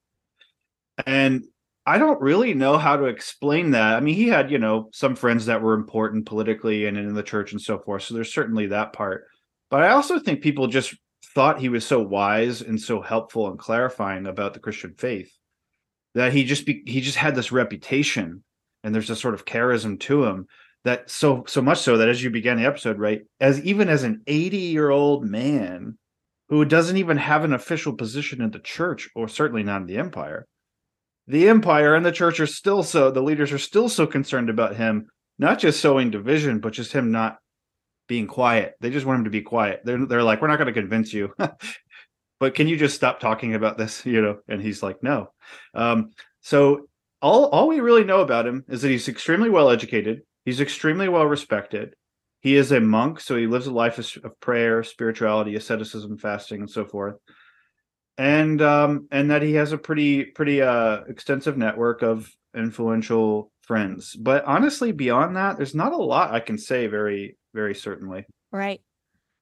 And 1.07 1.45
I 1.87 1.99
don't 1.99 2.21
really 2.21 2.53
know 2.53 2.79
how 2.79 2.97
to 2.97 3.05
explain 3.05 3.71
that. 3.71 3.95
I 3.95 4.01
mean, 4.01 4.15
he 4.15 4.29
had, 4.29 4.51
you 4.51 4.59
know, 4.59 4.91
some 4.93 5.15
friends 5.15 5.47
that 5.47 5.63
were 5.63 5.75
important 5.75 6.27
politically 6.27 6.87
and 6.87 6.99
in 6.99 7.15
the 7.15 7.23
church 7.23 7.53
and 7.53 7.61
so 7.61 7.79
forth. 7.79 8.03
So 8.03 8.15
there's 8.15 8.33
certainly 8.33 8.67
that 8.69 8.93
part. 8.93 9.27
But 9.71 9.83
I 9.83 9.91
also 9.91 10.19
think 10.19 10.43
people 10.43 10.67
just 10.67 10.95
thought 11.35 11.61
he 11.61 11.69
was 11.69 11.87
so 11.87 12.01
wise 12.01 12.61
and 12.61 12.81
so 12.81 13.01
helpful 13.01 13.49
and 13.49 13.59
clarifying 13.59 14.27
about 14.27 14.53
the 14.53 14.61
Christian 14.61 14.95
faith 14.99 15.33
that 16.15 16.33
he 16.33 16.45
just 16.45 16.67
be, 16.67 16.83
he 16.87 17.01
just 17.01 17.19
had 17.19 17.35
this 17.35 17.53
reputation 17.53 18.43
and 18.83 18.95
there's 18.95 19.11
a 19.11 19.17
sort 19.17 19.35
of 19.35 19.45
charism 19.45 19.99
to 20.01 20.25
him 20.25 20.47
that 20.87 21.11
so 21.11 21.45
so 21.47 21.61
much 21.61 21.79
so 21.79 21.97
that 21.99 22.09
as 22.09 22.23
you 22.23 22.31
began 22.31 22.57
the 22.57 22.67
episode 22.67 22.99
right 22.99 23.23
as 23.41 23.61
even 23.63 23.89
as 23.89 24.03
an 24.03 24.23
80 24.27 24.57
year 24.57 24.91
old 24.91 25.25
man 25.25 25.99
who 26.49 26.65
doesn't 26.65 26.97
even 26.97 27.17
have 27.17 27.45
an 27.45 27.53
official 27.53 27.93
position 27.93 28.41
in 28.41 28.51
the 28.51 28.59
church 28.61 29.09
or 29.15 29.29
certainly 29.29 29.63
not 29.63 29.83
in 29.83 29.87
the 29.87 29.99
empire 29.99 30.47
the 31.27 31.49
empire 31.49 31.95
and 31.95 32.07
the 32.07 32.13
church 32.13 32.41
are 32.41 32.47
still 32.47 32.83
so 32.83 33.11
the 33.11 33.23
leaders 33.23 33.53
are 33.53 33.59
still 33.59 33.89
so 33.89 34.07
concerned 34.07 34.49
about 34.49 34.77
him 34.77 35.07
not 35.39 35.59
just 35.59 35.81
sowing 35.81 36.11
division 36.11 36.61
but 36.61 36.73
just 36.73 36.93
him 36.93 37.11
not 37.11 37.39
being 38.09 38.27
quiet. 38.27 38.75
They 38.81 38.91
just 38.91 39.07
want 39.07 39.19
him 39.19 39.25
to 39.25 39.31
be 39.31 39.43
quiet. 39.43 39.81
They're, 39.85 40.07
they're 40.07 40.23
like 40.23 40.41
we're 40.41 40.49
not 40.49 40.59
going 40.59 40.73
to 40.73 40.81
convince 40.81 41.13
you. 41.13 41.35
But 42.39 42.55
can 42.55 42.69
you 42.69 42.77
just 42.77 42.95
stop 42.95 43.19
talking 43.19 43.55
about 43.55 43.79
this 43.79 44.05
you 44.07 44.21
know? 44.21 44.37
And 44.47 44.61
he's 44.61 44.83
like 44.83 45.03
no. 45.03 45.29
Um, 45.75 46.11
so 46.43 46.87
all 47.23 47.47
all 47.47 47.67
we 47.67 47.81
really 47.81 48.05
know 48.05 48.21
about 48.21 48.47
him 48.47 48.63
is 48.69 48.83
that 48.83 48.91
he's 48.91 49.09
extremely 49.09 49.49
well 49.49 49.71
educated 49.71 50.21
He's 50.47 50.61
extremely 50.61 51.09
well 51.09 51.27
respected. 51.27 51.95
He 52.41 52.55
is 52.55 52.71
a 52.71 52.81
monk, 52.81 53.19
so 53.19 53.37
he 53.37 53.49
lives 53.49 53.67
a 53.67 53.73
life 53.73 53.99
of, 53.99 54.41
prayer, 54.41 54.85
spirituality, 54.85 55.57
asceticism, 55.57 56.19
fasting, 56.19 56.61
and 56.61 56.71
so 56.71 56.85
forth. 56.85 57.17
And 58.17 58.63
um, 58.63 59.09
and 59.11 59.33
that 59.33 59.43
he 59.43 59.55
has 59.55 59.73
a 59.73 59.79
pretty 59.79 60.25
pretty 60.25 60.63
uh, 60.63 61.01
extensive 61.09 61.59
network 61.59 62.03
of 62.03 62.31
influential 62.57 63.51
friends. 63.63 64.15
But 64.15 64.45
honestly, 64.45 64.93
beyond 64.93 65.37
that, 65.37 65.57
there's 65.57 65.75
not 65.75 65.93
a 65.93 65.97
lot 65.97 66.33
I 66.33 66.41
can 66.41 66.57
say 66.57 66.87
very 66.87 67.37
very 67.53 67.75
certainly. 67.75 68.25
Right. 68.53 68.81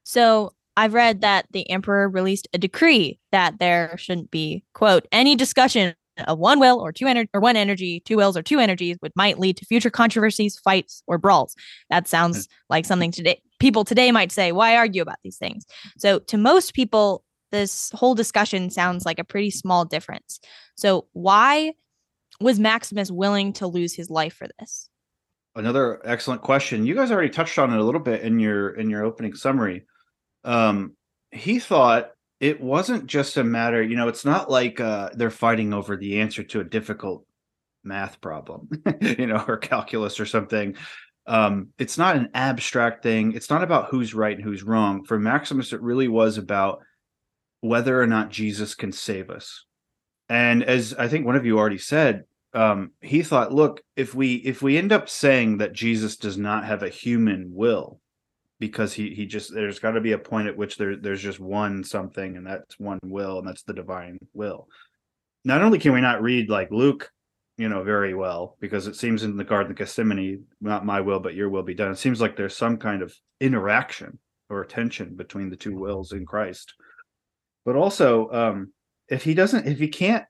So 0.04 0.54
I've 0.76 0.94
read 0.94 1.20
that 1.20 1.46
the 1.50 1.68
emperor 1.70 2.08
released 2.08 2.48
a 2.54 2.58
decree 2.58 3.18
that 3.30 3.58
there 3.58 3.94
shouldn't 3.98 4.30
be 4.30 4.64
quote 4.72 5.06
any 5.12 5.36
discussion 5.36 5.94
of 6.26 6.38
one 6.38 6.60
will 6.60 6.80
or 6.80 6.92
two 6.92 7.06
energy 7.06 7.30
or 7.34 7.40
one 7.40 7.56
energy, 7.56 8.00
two 8.00 8.16
wills 8.16 8.36
or 8.36 8.42
two 8.42 8.58
energies, 8.58 8.96
which 9.00 9.12
might 9.16 9.38
lead 9.38 9.56
to 9.56 9.66
future 9.66 9.90
controversies, 9.90 10.58
fights, 10.58 11.02
or 11.06 11.18
brawls. 11.18 11.54
That 11.90 12.08
sounds 12.08 12.48
like 12.70 12.84
something 12.84 13.10
today 13.10 13.40
people 13.60 13.84
today 13.84 14.12
might 14.12 14.32
say, 14.32 14.52
why 14.52 14.76
argue 14.76 15.02
about 15.02 15.18
these 15.24 15.38
things? 15.38 15.64
So 15.98 16.18
to 16.18 16.36
most 16.36 16.74
people, 16.74 17.24
this 17.50 17.90
whole 17.94 18.14
discussion 18.14 18.68
sounds 18.70 19.06
like 19.06 19.18
a 19.18 19.24
pretty 19.24 19.50
small 19.50 19.84
difference. 19.84 20.40
So 20.76 21.06
why 21.12 21.74
was 22.40 22.58
Maximus 22.58 23.10
willing 23.10 23.52
to 23.54 23.66
lose 23.66 23.94
his 23.94 24.10
life 24.10 24.34
for 24.34 24.48
this? 24.58 24.88
Another 25.54 26.00
excellent 26.04 26.42
question. 26.42 26.84
You 26.84 26.94
guys 26.94 27.12
already 27.12 27.30
touched 27.30 27.58
on 27.58 27.72
it 27.72 27.78
a 27.78 27.84
little 27.84 28.00
bit 28.00 28.22
in 28.22 28.40
your 28.40 28.70
in 28.70 28.90
your 28.90 29.04
opening 29.04 29.34
summary. 29.34 29.86
Um, 30.42 30.96
he 31.30 31.60
thought 31.60 32.10
it 32.44 32.60
wasn't 32.60 33.06
just 33.06 33.38
a 33.38 33.42
matter, 33.42 33.82
you 33.82 33.96
know, 33.96 34.06
it's 34.06 34.26
not 34.26 34.50
like 34.50 34.78
uh, 34.78 35.08
they're 35.14 35.30
fighting 35.30 35.72
over 35.72 35.96
the 35.96 36.20
answer 36.20 36.42
to 36.42 36.60
a 36.60 36.64
difficult 36.64 37.24
math 37.82 38.20
problem, 38.20 38.68
you 39.00 39.26
know, 39.26 39.42
or 39.48 39.56
calculus 39.56 40.20
or 40.20 40.26
something. 40.26 40.76
Um, 41.26 41.68
it's 41.78 41.96
not 41.96 42.16
an 42.16 42.28
abstract 42.34 43.02
thing. 43.02 43.32
It's 43.32 43.48
not 43.48 43.62
about 43.62 43.88
who's 43.88 44.12
right 44.12 44.36
and 44.36 44.44
who's 44.44 44.62
wrong. 44.62 45.04
For 45.04 45.18
Maximus, 45.18 45.72
it 45.72 45.80
really 45.80 46.06
was 46.06 46.36
about 46.36 46.80
whether 47.62 47.98
or 47.98 48.06
not 48.06 48.28
Jesus 48.28 48.74
can 48.74 48.92
save 48.92 49.30
us. 49.30 49.64
And 50.28 50.62
as 50.62 50.92
I 50.92 51.08
think 51.08 51.24
one 51.24 51.36
of 51.36 51.46
you 51.46 51.58
already 51.58 51.78
said, 51.78 52.24
um, 52.52 52.90
he 53.00 53.22
thought, 53.22 53.54
look, 53.54 53.80
if 53.96 54.14
we 54.14 54.34
if 54.34 54.60
we 54.60 54.76
end 54.76 54.92
up 54.92 55.08
saying 55.08 55.58
that 55.58 55.72
Jesus 55.72 56.18
does 56.18 56.36
not 56.36 56.66
have 56.66 56.82
a 56.82 56.90
human 56.90 57.46
will, 57.54 58.02
because 58.60 58.92
he 58.92 59.14
he 59.14 59.26
just 59.26 59.52
there's 59.52 59.78
got 59.78 59.92
to 59.92 60.00
be 60.00 60.12
a 60.12 60.18
point 60.18 60.48
at 60.48 60.56
which 60.56 60.76
there 60.76 60.96
there's 60.96 61.22
just 61.22 61.40
one 61.40 61.82
something 61.82 62.36
and 62.36 62.46
that's 62.46 62.78
one 62.78 62.98
will 63.02 63.38
and 63.38 63.48
that's 63.48 63.62
the 63.62 63.74
divine 63.74 64.18
will. 64.32 64.68
Not 65.44 65.62
only 65.62 65.78
can 65.78 65.92
we 65.92 66.00
not 66.00 66.22
read 66.22 66.48
like 66.48 66.70
luke 66.70 67.10
you 67.56 67.68
know 67.68 67.82
very 67.82 68.14
well 68.14 68.56
because 68.60 68.86
it 68.86 68.96
seems 68.96 69.22
in 69.22 69.36
the 69.36 69.44
garden 69.44 69.72
of 69.72 69.78
gethsemane 69.78 70.44
not 70.60 70.86
my 70.86 71.00
will 71.00 71.20
but 71.20 71.34
your 71.34 71.48
will 71.48 71.62
be 71.62 71.74
done 71.74 71.92
it 71.92 71.98
seems 71.98 72.20
like 72.20 72.36
there's 72.36 72.56
some 72.56 72.76
kind 72.76 73.02
of 73.02 73.14
interaction 73.40 74.18
or 74.50 74.64
tension 74.64 75.14
between 75.14 75.50
the 75.50 75.56
two 75.56 75.76
wills 75.76 76.12
in 76.12 76.26
christ. 76.26 76.74
But 77.64 77.76
also 77.76 78.30
um 78.30 78.72
if 79.08 79.24
he 79.24 79.34
doesn't 79.34 79.66
if 79.66 79.78
he 79.78 79.88
can't 79.88 80.24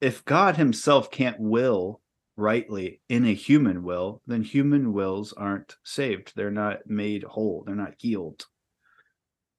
if 0.00 0.24
god 0.24 0.56
himself 0.56 1.10
can't 1.10 1.38
will 1.38 2.00
rightly 2.40 3.00
in 3.08 3.24
a 3.26 3.34
human 3.34 3.82
will, 3.82 4.22
then 4.26 4.42
human 4.42 4.92
wills 4.92 5.32
aren't 5.32 5.76
saved. 5.84 6.32
They're 6.34 6.50
not 6.50 6.78
made 6.86 7.22
whole. 7.22 7.62
They're 7.64 7.76
not 7.76 7.94
healed. 7.98 8.46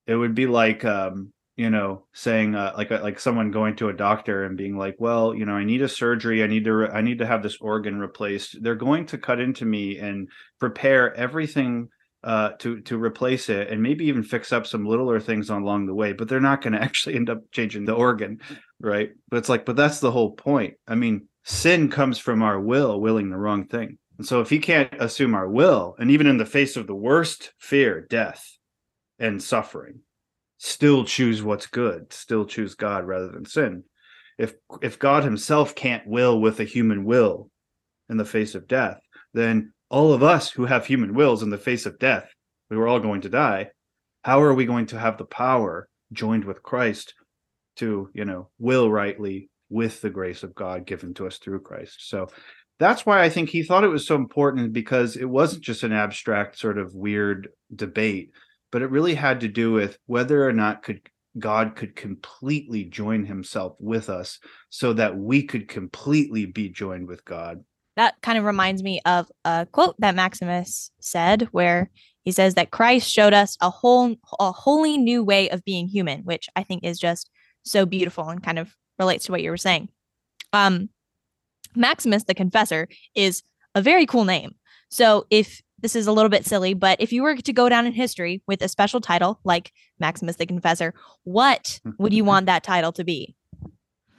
It 0.07 0.15
would 0.15 0.35
be 0.35 0.47
like, 0.47 0.83
um, 0.83 1.31
you 1.55 1.69
know, 1.69 2.05
saying 2.13 2.55
uh, 2.55 2.73
like 2.75 2.89
like 2.89 3.19
someone 3.19 3.51
going 3.51 3.75
to 3.77 3.89
a 3.89 3.93
doctor 3.93 4.45
and 4.45 4.57
being 4.57 4.77
like, 4.77 4.95
"Well, 5.00 5.35
you 5.35 5.45
know, 5.45 5.53
I 5.53 5.63
need 5.63 5.81
a 5.81 5.89
surgery. 5.89 6.43
I 6.43 6.47
need 6.47 6.65
to 6.65 6.73
re- 6.73 6.89
I 6.91 7.01
need 7.01 7.19
to 7.19 7.27
have 7.27 7.43
this 7.43 7.57
organ 7.61 8.00
replaced." 8.00 8.63
They're 8.63 8.75
going 8.75 9.05
to 9.07 9.17
cut 9.17 9.39
into 9.39 9.65
me 9.65 10.00
and 10.00 10.27
prepare 10.59 11.13
everything 11.15 11.89
uh, 12.23 12.51
to 12.59 12.81
to 12.81 12.97
replace 12.97 13.50
it 13.50 13.69
and 13.69 13.81
maybe 13.81 14.05
even 14.05 14.23
fix 14.23 14.51
up 14.51 14.65
some 14.65 14.85
littler 14.85 15.19
things 15.19 15.50
along 15.50 15.85
the 15.85 15.93
way, 15.93 16.13
but 16.13 16.27
they're 16.27 16.39
not 16.39 16.61
going 16.61 16.73
to 16.77 16.81
actually 16.81 17.15
end 17.15 17.29
up 17.29 17.39
changing 17.51 17.85
the 17.85 17.93
organ, 17.93 18.39
right? 18.79 19.11
But 19.29 19.38
it's 19.38 19.50
like, 19.50 19.65
but 19.65 19.75
that's 19.75 20.00
the 20.00 20.11
whole 20.11 20.31
point. 20.31 20.75
I 20.88 20.95
mean, 20.95 21.27
sin 21.43 21.89
comes 21.89 22.19
from 22.19 22.41
our 22.41 22.60
will 22.60 23.00
willing 23.00 23.29
the 23.29 23.38
wrong 23.38 23.65
thing. 23.65 23.98
And 24.17 24.27
so 24.27 24.41
if 24.41 24.50
he 24.50 24.60
can't 24.60 24.93
assume 25.00 25.33
our 25.33 25.50
will, 25.50 25.95
and 25.98 26.12
even 26.12 26.27
in 26.27 26.38
the 26.38 26.45
face 26.45 26.77
of 26.77 26.88
the 26.88 26.95
worst 26.95 27.53
fear, 27.60 28.05
death 28.10 28.45
and 29.17 29.41
suffering, 29.41 30.01
still 30.57 31.05
choose 31.05 31.41
what's 31.41 31.65
good, 31.65 32.13
still 32.13 32.45
choose 32.45 32.75
God 32.75 33.05
rather 33.07 33.29
than 33.29 33.45
sin. 33.45 33.83
If 34.38 34.53
if 34.81 35.00
God 35.00 35.24
himself 35.24 35.75
can't 35.75 36.05
will 36.07 36.39
with 36.39 36.60
a 36.60 36.65
human 36.65 37.03
will 37.05 37.50
in 38.10 38.17
the 38.17 38.25
face 38.25 38.55
of 38.55 38.67
death, 38.67 39.00
then 39.33 39.74
all 39.89 40.13
of 40.13 40.24
us 40.24 40.50
who 40.50 40.65
have 40.65 40.86
human 40.86 41.13
wills 41.13 41.43
in 41.43 41.50
the 41.50 41.57
face 41.57 41.86
of 41.86 42.00
death, 42.00 42.31
we 42.69 42.77
were 42.77 42.88
all 42.88 43.00
going 43.00 43.21
to 43.21 43.29
die. 43.29 43.69
How 44.24 44.41
are 44.41 44.53
we 44.53 44.65
going 44.65 44.86
to 44.88 45.00
have 45.00 45.17
the 45.17 45.25
power 45.25 45.88
joined 46.13 46.45
with 46.45 46.63
Christ 46.63 47.13
to, 47.77 48.10
you 48.13 48.25
know, 48.25 48.50
will 48.60 48.89
rightly 48.89 49.50
with 49.71 50.01
the 50.01 50.09
grace 50.09 50.43
of 50.43 50.53
God 50.53 50.85
given 50.85 51.13
to 51.15 51.25
us 51.25 51.37
through 51.37 51.61
Christ. 51.61 52.09
So 52.09 52.27
that's 52.79 53.05
why 53.05 53.21
I 53.21 53.29
think 53.29 53.49
he 53.49 53.63
thought 53.63 53.83
it 53.83 53.89
was 53.89 54.05
so 54.05 54.15
important 54.15 54.73
because 54.73 55.15
it 55.15 55.29
wasn't 55.29 55.63
just 55.63 55.83
an 55.83 55.93
abstract 55.93 56.57
sort 56.57 56.77
of 56.77 56.95
weird 56.95 57.49
debate, 57.73 58.31
but 58.71 58.81
it 58.81 58.89
really 58.89 59.15
had 59.15 59.39
to 59.41 59.47
do 59.47 59.71
with 59.71 59.97
whether 60.07 60.47
or 60.47 60.53
not 60.53 60.83
could 60.83 61.01
God 61.39 61.75
could 61.75 61.95
completely 61.95 62.83
join 62.83 63.25
himself 63.25 63.75
with 63.79 64.09
us 64.09 64.39
so 64.69 64.93
that 64.93 65.15
we 65.15 65.43
could 65.43 65.67
completely 65.67 66.45
be 66.45 66.69
joined 66.69 67.07
with 67.07 67.23
God. 67.23 67.63
That 67.95 68.15
kind 68.21 68.37
of 68.37 68.43
reminds 68.43 68.83
me 68.83 68.99
of 69.05 69.31
a 69.45 69.65
quote 69.71 69.95
that 69.99 70.15
Maximus 70.15 70.91
said 70.99 71.47
where 71.51 71.89
he 72.23 72.31
says 72.31 72.55
that 72.55 72.71
Christ 72.71 73.09
showed 73.09 73.33
us 73.33 73.57
a 73.61 73.69
whole 73.69 74.15
a 74.39 74.51
wholly 74.51 74.97
new 74.97 75.23
way 75.23 75.49
of 75.49 75.63
being 75.63 75.87
human, 75.87 76.21
which 76.21 76.49
I 76.55 76.63
think 76.63 76.83
is 76.83 76.99
just 76.99 77.29
so 77.63 77.85
beautiful 77.85 78.27
and 78.27 78.43
kind 78.43 78.59
of 78.59 78.75
relates 79.01 79.25
to 79.25 79.31
what 79.31 79.41
you 79.41 79.50
were 79.50 79.58
saying. 79.58 79.89
Um, 80.53 80.89
Maximus 81.75 82.24
the 82.24 82.34
Confessor 82.34 82.88
is 83.15 83.43
a 83.75 83.81
very 83.81 84.05
cool 84.05 84.25
name. 84.25 84.55
So 84.89 85.25
if 85.29 85.62
this 85.79 85.96
is 85.96 86.05
a 86.05 86.12
little 86.12 86.29
bit 86.29 86.46
silly, 86.46 86.74
but 86.74 87.01
if 87.01 87.12
you 87.12 87.24
were 87.24 87.36
to 87.36 87.53
go 87.53 87.67
down 87.67 87.88
in 87.88 87.93
history 87.93 88.41
with 88.48 88.62
a 88.62 88.67
special 88.67 89.01
title 89.01 89.39
like 89.43 89.72
Maximus 90.00 90.36
the 90.36 90.46
Confessor, 90.46 90.93
what 91.24 91.79
would 91.98 92.13
you 92.13 92.24
want 92.31 92.46
that 92.46 92.63
title 92.63 92.91
to 92.93 93.03
be? 93.03 93.36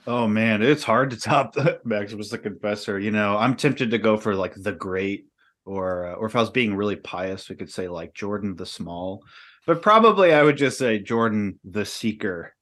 Oh 0.05 0.27
man, 0.27 0.61
it's 0.61 0.83
hard 0.83 1.11
to 1.11 1.17
top 1.17 1.53
the 1.53 1.79
Maximus 1.85 2.29
the 2.29 2.37
Confessor. 2.37 2.99
You 2.99 3.11
know, 3.11 3.37
I'm 3.37 3.55
tempted 3.55 3.91
to 3.91 3.97
go 3.97 4.17
for 4.17 4.35
like 4.35 4.53
the 4.55 4.73
Great, 4.73 5.27
or 5.65 6.07
uh, 6.07 6.13
or 6.15 6.27
if 6.27 6.35
I 6.35 6.41
was 6.41 6.49
being 6.49 6.75
really 6.75 6.97
pious, 6.97 7.47
we 7.47 7.55
could 7.55 7.71
say 7.71 7.87
like 7.87 8.13
Jordan 8.13 8.57
the 8.57 8.65
Small, 8.65 9.23
but 9.65 9.81
probably 9.81 10.33
I 10.33 10.43
would 10.43 10.57
just 10.57 10.77
say 10.77 10.99
Jordan 10.99 11.57
the 11.63 11.85
Seeker 11.85 12.53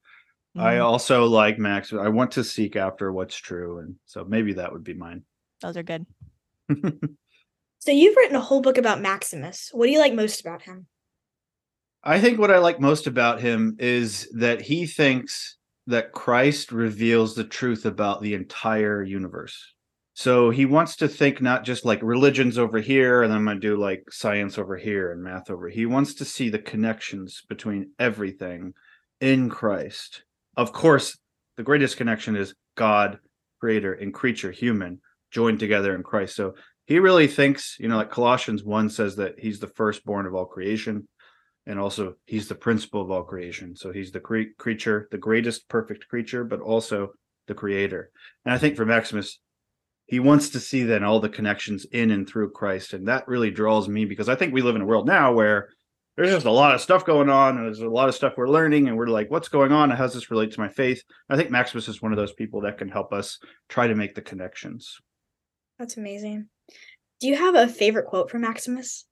I 0.55 0.75
Mhm. 0.75 0.83
also 0.83 1.25
like 1.25 1.57
Max. 1.57 1.93
I 1.93 2.09
want 2.09 2.31
to 2.31 2.43
seek 2.43 2.75
after 2.75 3.11
what's 3.11 3.37
true, 3.37 3.79
and 3.79 3.95
so 4.05 4.25
maybe 4.25 4.53
that 4.53 4.71
would 4.71 4.83
be 4.83 4.93
mine. 4.93 5.23
Those 5.61 5.77
are 5.77 5.83
good. 5.83 6.05
So 7.83 7.91
you've 7.91 8.15
written 8.15 8.35
a 8.35 8.39
whole 8.41 8.61
book 8.61 8.77
about 8.77 9.01
Maximus. 9.01 9.69
What 9.73 9.87
do 9.87 9.91
you 9.91 9.97
like 9.97 10.13
most 10.13 10.39
about 10.39 10.61
him? 10.61 10.85
I 12.03 12.21
think 12.21 12.37
what 12.37 12.51
I 12.51 12.59
like 12.59 12.79
most 12.79 13.07
about 13.07 13.41
him 13.41 13.75
is 13.79 14.29
that 14.35 14.61
he 14.61 14.85
thinks 14.85 15.57
that 15.87 16.11
Christ 16.11 16.71
reveals 16.71 17.33
the 17.33 17.43
truth 17.43 17.87
about 17.87 18.21
the 18.21 18.35
entire 18.35 19.01
universe. 19.01 19.73
So 20.13 20.51
he 20.51 20.65
wants 20.67 20.95
to 20.97 21.07
think 21.07 21.41
not 21.41 21.63
just 21.63 21.83
like 21.83 22.03
religions 22.03 22.59
over 22.59 22.79
here, 22.79 23.23
and 23.23 23.33
I'm 23.33 23.45
going 23.45 23.59
to 23.59 23.67
do 23.67 23.77
like 23.77 24.03
science 24.11 24.59
over 24.59 24.77
here 24.77 25.11
and 25.11 25.23
math 25.23 25.49
over. 25.49 25.67
He 25.67 25.87
wants 25.87 26.13
to 26.15 26.25
see 26.25 26.49
the 26.49 26.59
connections 26.59 27.41
between 27.49 27.93
everything 27.97 28.75
in 29.21 29.49
Christ. 29.49 30.21
Of 30.57 30.73
course, 30.73 31.17
the 31.57 31.63
greatest 31.63 31.97
connection 31.97 32.35
is 32.35 32.53
God, 32.75 33.19
creator, 33.59 33.93
and 33.93 34.13
creature, 34.13 34.51
human, 34.51 35.01
joined 35.31 35.59
together 35.59 35.95
in 35.95 36.03
Christ. 36.03 36.35
So 36.35 36.55
he 36.85 36.99
really 36.99 37.27
thinks, 37.27 37.77
you 37.79 37.87
know, 37.87 37.97
like 37.97 38.09
Colossians 38.09 38.63
1 38.63 38.89
says 38.89 39.15
that 39.17 39.35
he's 39.39 39.59
the 39.59 39.67
firstborn 39.67 40.25
of 40.25 40.35
all 40.35 40.45
creation 40.45 41.07
and 41.65 41.79
also 41.79 42.15
he's 42.25 42.47
the 42.47 42.55
principle 42.55 43.01
of 43.01 43.11
all 43.11 43.23
creation. 43.23 43.75
So 43.75 43.91
he's 43.91 44.11
the 44.11 44.19
cre- 44.19 44.53
creature 44.57 45.07
the 45.11 45.17
greatest 45.17 45.69
perfect 45.69 46.07
creature 46.07 46.43
but 46.43 46.59
also 46.59 47.11
the 47.47 47.53
creator. 47.53 48.11
And 48.45 48.53
i 48.53 48.57
think 48.57 48.75
for 48.75 48.85
maximus 48.85 49.39
he 50.05 50.19
wants 50.19 50.49
to 50.49 50.59
see 50.59 50.83
then 50.83 51.03
all 51.03 51.19
the 51.19 51.29
connections 51.29 51.85
in 51.85 52.11
and 52.11 52.27
through 52.27 52.51
christ. 52.51 52.93
And 52.93 53.07
that 53.07 53.27
really 53.27 53.51
draws 53.51 53.87
me 53.87 54.05
because 54.05 54.29
i 54.29 54.35
think 54.35 54.53
we 54.53 54.61
live 54.61 54.75
in 54.75 54.81
a 54.81 54.85
world 54.85 55.07
now 55.07 55.33
where 55.33 55.69
there's 56.21 56.35
just 56.35 56.45
a 56.45 56.51
lot 56.51 56.75
of 56.75 56.81
stuff 56.81 57.05
going 57.05 57.29
on 57.29 57.57
and 57.57 57.65
there's 57.65 57.79
a 57.79 57.87
lot 57.89 58.09
of 58.09 58.15
stuff 58.15 58.33
we're 58.37 58.47
learning 58.47 58.87
and 58.87 58.97
we're 58.97 59.07
like 59.07 59.29
what's 59.31 59.49
going 59.49 59.71
on 59.71 59.89
and 59.89 59.97
how 59.97 60.05
does 60.05 60.13
this 60.13 60.31
relate 60.31 60.51
to 60.51 60.59
my 60.59 60.67
faith 60.67 61.03
i 61.29 61.35
think 61.35 61.49
maximus 61.49 61.87
is 61.87 62.01
one 62.01 62.11
of 62.11 62.17
those 62.17 62.33
people 62.33 62.61
that 62.61 62.77
can 62.77 62.89
help 62.89 63.11
us 63.11 63.39
try 63.69 63.87
to 63.87 63.95
make 63.95 64.15
the 64.15 64.21
connections 64.21 64.99
That's 65.79 65.97
amazing. 65.97 66.47
Do 67.19 67.27
you 67.27 67.35
have 67.35 67.55
a 67.55 67.67
favorite 67.67 68.05
quote 68.05 68.29
from 68.29 68.41
Maximus? 68.41 69.05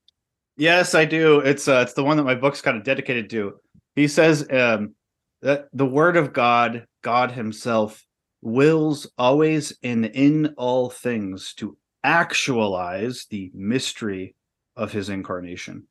Yes, 0.58 0.94
I 0.94 1.06
do. 1.06 1.40
It's 1.40 1.68
uh, 1.68 1.84
it's 1.84 1.94
the 1.94 2.04
one 2.04 2.18
that 2.18 2.24
my 2.24 2.36
book's 2.36 2.62
kind 2.62 2.78
of 2.78 2.84
dedicated 2.84 3.30
to. 3.32 3.54
He 3.96 4.08
says 4.08 4.46
um, 4.52 4.94
that 5.42 5.68
the 5.74 5.86
word 5.86 6.16
of 6.16 6.32
God, 6.32 6.86
God 7.02 7.32
Himself, 7.32 8.06
wills 8.42 9.10
always 9.18 9.78
and 9.82 10.06
in 10.06 10.54
all 10.58 10.90
things 10.92 11.54
to 11.56 11.76
actualize 12.04 13.26
the 13.32 13.52
mystery 13.56 14.36
of 14.76 14.92
His 14.92 15.10
incarnation, 15.10 15.88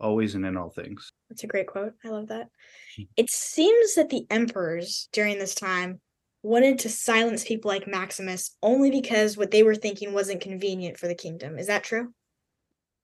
always 0.00 0.34
and 0.34 0.46
in 0.46 0.56
all 0.56 0.70
things. 0.70 1.10
That's 1.28 1.44
a 1.44 1.48
great 1.48 1.66
quote. 1.66 1.92
I 2.04 2.08
love 2.08 2.28
that. 2.28 2.48
Hmm. 2.96 3.04
It 3.16 3.30
seems 3.30 3.94
that 3.94 4.10
the 4.10 4.26
emperors 4.30 5.08
during 5.12 5.38
this 5.38 5.54
time 5.54 6.00
wanted 6.42 6.78
to 6.80 6.88
silence 6.88 7.44
people 7.44 7.70
like 7.70 7.86
Maximus 7.86 8.56
only 8.62 8.90
because 8.90 9.36
what 9.36 9.50
they 9.50 9.62
were 9.62 9.74
thinking 9.74 10.12
wasn't 10.12 10.40
convenient 10.40 10.98
for 10.98 11.08
the 11.08 11.14
kingdom. 11.14 11.58
Is 11.58 11.66
that 11.66 11.84
true? 11.84 12.12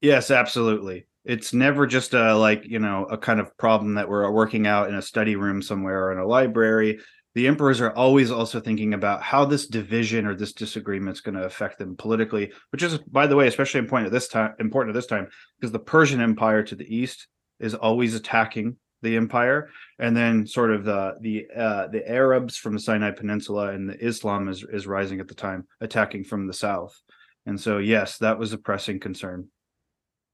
Yes, 0.00 0.30
absolutely. 0.30 1.06
It's 1.24 1.54
never 1.54 1.86
just 1.86 2.12
a 2.12 2.34
like 2.34 2.64
you 2.66 2.78
know 2.78 3.06
a 3.06 3.16
kind 3.16 3.40
of 3.40 3.56
problem 3.56 3.94
that 3.94 4.08
we're 4.08 4.30
working 4.30 4.66
out 4.66 4.88
in 4.88 4.94
a 4.94 5.02
study 5.02 5.36
room 5.36 5.62
somewhere 5.62 6.06
or 6.06 6.12
in 6.12 6.18
a 6.18 6.26
library. 6.26 7.00
The 7.34 7.48
emperors 7.48 7.80
are 7.80 7.90
always 7.92 8.30
also 8.30 8.60
thinking 8.60 8.94
about 8.94 9.22
how 9.22 9.44
this 9.44 9.66
division 9.66 10.24
or 10.24 10.34
this 10.34 10.52
disagreement 10.52 11.16
is 11.16 11.20
going 11.20 11.34
to 11.34 11.44
affect 11.44 11.78
them 11.78 11.96
politically, 11.96 12.52
which 12.70 12.82
is, 12.82 12.98
by 12.98 13.26
the 13.26 13.34
way, 13.34 13.48
especially 13.48 13.80
important 13.80 14.06
at 14.06 14.12
this 14.12 14.28
time. 14.28 14.54
Important 14.60 14.94
at 14.94 14.98
this 14.98 15.06
time 15.06 15.28
because 15.58 15.72
the 15.72 15.78
Persian 15.80 16.20
Empire 16.20 16.62
to 16.62 16.76
the 16.76 16.94
east 16.94 17.26
is 17.58 17.74
always 17.74 18.14
attacking 18.14 18.76
the 19.02 19.16
empire, 19.16 19.70
and 19.98 20.16
then 20.16 20.46
sort 20.46 20.70
of 20.70 20.84
the 20.84 21.16
the 21.20 21.46
uh, 21.56 21.88
the 21.88 22.08
Arabs 22.08 22.56
from 22.56 22.74
the 22.74 22.80
Sinai 22.80 23.10
Peninsula 23.10 23.72
and 23.72 23.88
the 23.88 24.04
Islam 24.04 24.48
is 24.48 24.64
is 24.72 24.86
rising 24.86 25.18
at 25.18 25.26
the 25.26 25.34
time, 25.34 25.66
attacking 25.80 26.25
from 26.25 26.47
the 26.47 26.54
south. 26.54 27.00
And 27.47 27.60
so, 27.60 27.78
yes, 27.78 28.18
that 28.18 28.38
was 28.38 28.52
a 28.52 28.58
pressing 28.58 29.00
concern. 29.00 29.49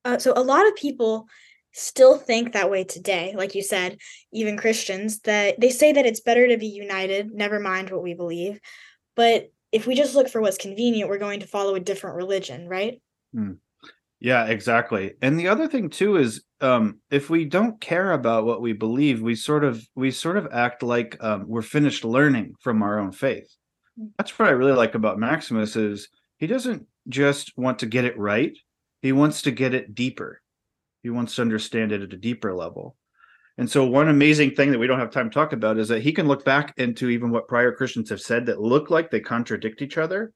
Uh, 0.05 0.19
so 0.19 0.33
a 0.37 0.43
lot 0.43 0.67
of 0.67 0.75
people 0.77 1.27
still 1.73 2.17
think 2.17 2.53
that 2.53 2.71
way 2.71 2.85
today, 2.85 3.35
like 3.37 3.55
you 3.55 3.63
said, 3.63 3.99
even 4.33 4.57
Christians, 4.57 5.21
that 5.21 5.61
they 5.61 5.71
say 5.71 5.93
that 5.93 6.07
it's 6.07 6.21
better 6.21 6.49
to 6.49 6.57
be 6.57 6.67
united, 6.67 7.31
never 7.33 7.61
mind 7.61 7.91
what 7.91 8.03
we 8.03 8.15
believe. 8.15 8.61
But 9.17 9.51
if 9.73 9.87
we 9.87 9.95
just 9.95 10.15
look 10.15 10.29
for 10.29 10.41
what's 10.41 10.57
convenient, 10.59 11.09
we're 11.09 11.19
going 11.19 11.41
to 11.41 11.47
follow 11.47 11.75
a 11.75 11.81
different 11.81 12.17
religion, 12.17 12.69
right? 12.69 13.01
Yeah, 14.21 14.45
exactly. 14.47 15.15
And 15.23 15.39
the 15.39 15.49
other 15.49 15.67
thing 15.67 15.89
too 15.89 16.17
is 16.17 16.45
um 16.61 17.01
if 17.11 17.31
we 17.31 17.47
don't 17.47 17.81
care 17.81 18.13
about 18.13 18.45
what 18.45 18.61
we 18.61 18.75
believe, 18.75 19.23
we 19.23 19.35
sort 19.35 19.65
of 19.65 19.83
we 19.95 20.11
sort 20.11 20.37
of 20.37 20.49
act 20.53 20.83
like 20.83 21.17
um 21.21 21.45
we're 21.49 21.63
finished 21.63 22.05
learning 22.05 22.55
from 22.61 22.83
our 22.83 22.99
own 22.99 23.13
faith. 23.13 23.49
Mm. 23.99 24.11
That's 24.19 24.39
what 24.39 24.49
I 24.49 24.53
really 24.53 24.73
like 24.73 24.95
about 24.95 25.19
Maximus 25.19 25.75
is 25.77 26.09
he 26.37 26.47
doesn't 26.47 26.87
just 27.09 27.57
want 27.57 27.79
to 27.79 27.87
get 27.87 28.05
it 28.05 28.19
right, 28.19 28.57
he 29.01 29.13
wants 29.13 29.43
to 29.43 29.51
get 29.51 29.73
it 29.73 29.95
deeper. 29.95 30.43
He 31.03 31.11
wants 31.11 31.35
to 31.37 31.43
understand 31.43 31.93
it 31.93 32.03
at 32.03 32.13
a 32.13 32.17
deeper 32.17 32.55
level. 32.55 32.97
And 33.59 33.71
so 33.71 33.85
one 33.85 34.09
amazing 34.09 34.55
thing 34.55 34.71
that 34.71 34.79
we 34.79 34.87
don't 34.87 34.99
have 34.99 35.11
time 35.11 35.29
to 35.29 35.35
talk 35.35 35.53
about 35.53 35.79
is 35.79 35.89
that 35.89 36.03
he 36.03 36.13
can 36.13 36.27
look 36.27 36.45
back 36.45 36.73
into 36.79 37.11
even 37.11 37.31
what 37.31 37.49
prior 37.49 37.73
Christians 37.73 38.09
have 38.11 38.21
said 38.21 38.47
that 38.47 38.61
look 38.61 38.91
like 38.91 39.11
they 39.11 39.21
contradict 39.21 39.83
each 39.83 39.99
other 39.99 40.33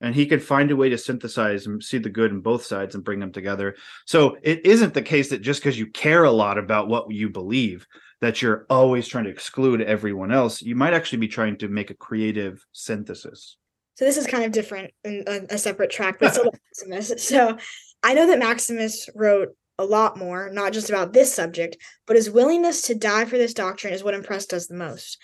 and 0.00 0.14
he 0.14 0.26
can 0.26 0.40
find 0.40 0.70
a 0.70 0.76
way 0.76 0.88
to 0.88 0.98
synthesize 0.98 1.66
and 1.66 1.82
see 1.82 1.98
the 1.98 2.10
good 2.10 2.30
in 2.30 2.40
both 2.40 2.64
sides 2.64 2.94
and 2.94 3.04
bring 3.04 3.20
them 3.20 3.32
together. 3.32 3.74
So 4.06 4.36
it 4.42 4.64
isn't 4.64 4.94
the 4.94 5.02
case 5.02 5.30
that 5.30 5.42
just 5.42 5.60
because 5.60 5.78
you 5.78 5.86
care 5.86 6.24
a 6.24 6.30
lot 6.30 6.58
about 6.58 6.88
what 6.88 7.10
you 7.10 7.30
believe 7.30 7.86
that 8.20 8.42
you're 8.42 8.66
always 8.68 9.06
trying 9.06 9.24
to 9.24 9.30
exclude 9.30 9.80
everyone 9.80 10.32
else. 10.32 10.60
You 10.60 10.74
might 10.74 10.94
actually 10.94 11.18
be 11.18 11.28
trying 11.28 11.56
to 11.58 11.68
make 11.68 11.90
a 11.90 11.94
creative 11.94 12.64
synthesis. 12.72 13.56
So 13.96 14.04
this 14.04 14.16
is 14.16 14.26
kind 14.26 14.44
of 14.44 14.52
different 14.52 14.92
in 15.04 15.24
a, 15.26 15.54
a 15.54 15.58
separate 15.58 15.90
track, 15.90 16.18
but 16.20 16.32
still 16.32 16.52
Maximus. 16.86 17.24
So 17.24 17.58
I 18.02 18.14
know 18.14 18.26
that 18.26 18.38
Maximus 18.38 19.08
wrote 19.14 19.48
a 19.78 19.84
lot 19.84 20.16
more, 20.16 20.50
not 20.50 20.72
just 20.72 20.88
about 20.88 21.12
this 21.12 21.32
subject, 21.32 21.76
but 22.06 22.16
his 22.16 22.30
willingness 22.30 22.82
to 22.82 22.94
die 22.94 23.24
for 23.24 23.38
this 23.38 23.54
doctrine 23.54 23.92
is 23.92 24.02
what 24.02 24.14
impressed 24.14 24.52
us 24.52 24.66
the 24.66 24.74
most. 24.74 25.18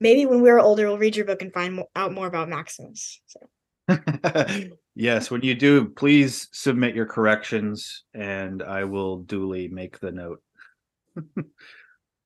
Maybe 0.00 0.26
when 0.26 0.42
we're 0.42 0.58
older, 0.58 0.86
we'll 0.86 0.98
read 0.98 1.16
your 1.16 1.24
book 1.24 1.42
and 1.42 1.52
find 1.52 1.74
mo- 1.74 1.90
out 1.94 2.12
more 2.12 2.26
about 2.26 2.48
Maximus. 2.48 3.20
So. 3.26 3.40
yes, 4.94 5.30
when 5.30 5.42
you 5.42 5.54
do, 5.54 5.86
please 5.90 6.48
submit 6.52 6.94
your 6.94 7.06
corrections 7.06 8.04
and 8.12 8.62
I 8.62 8.84
will 8.84 9.18
duly 9.18 9.68
make 9.68 10.00
the 10.00 10.12
note. 10.12 10.42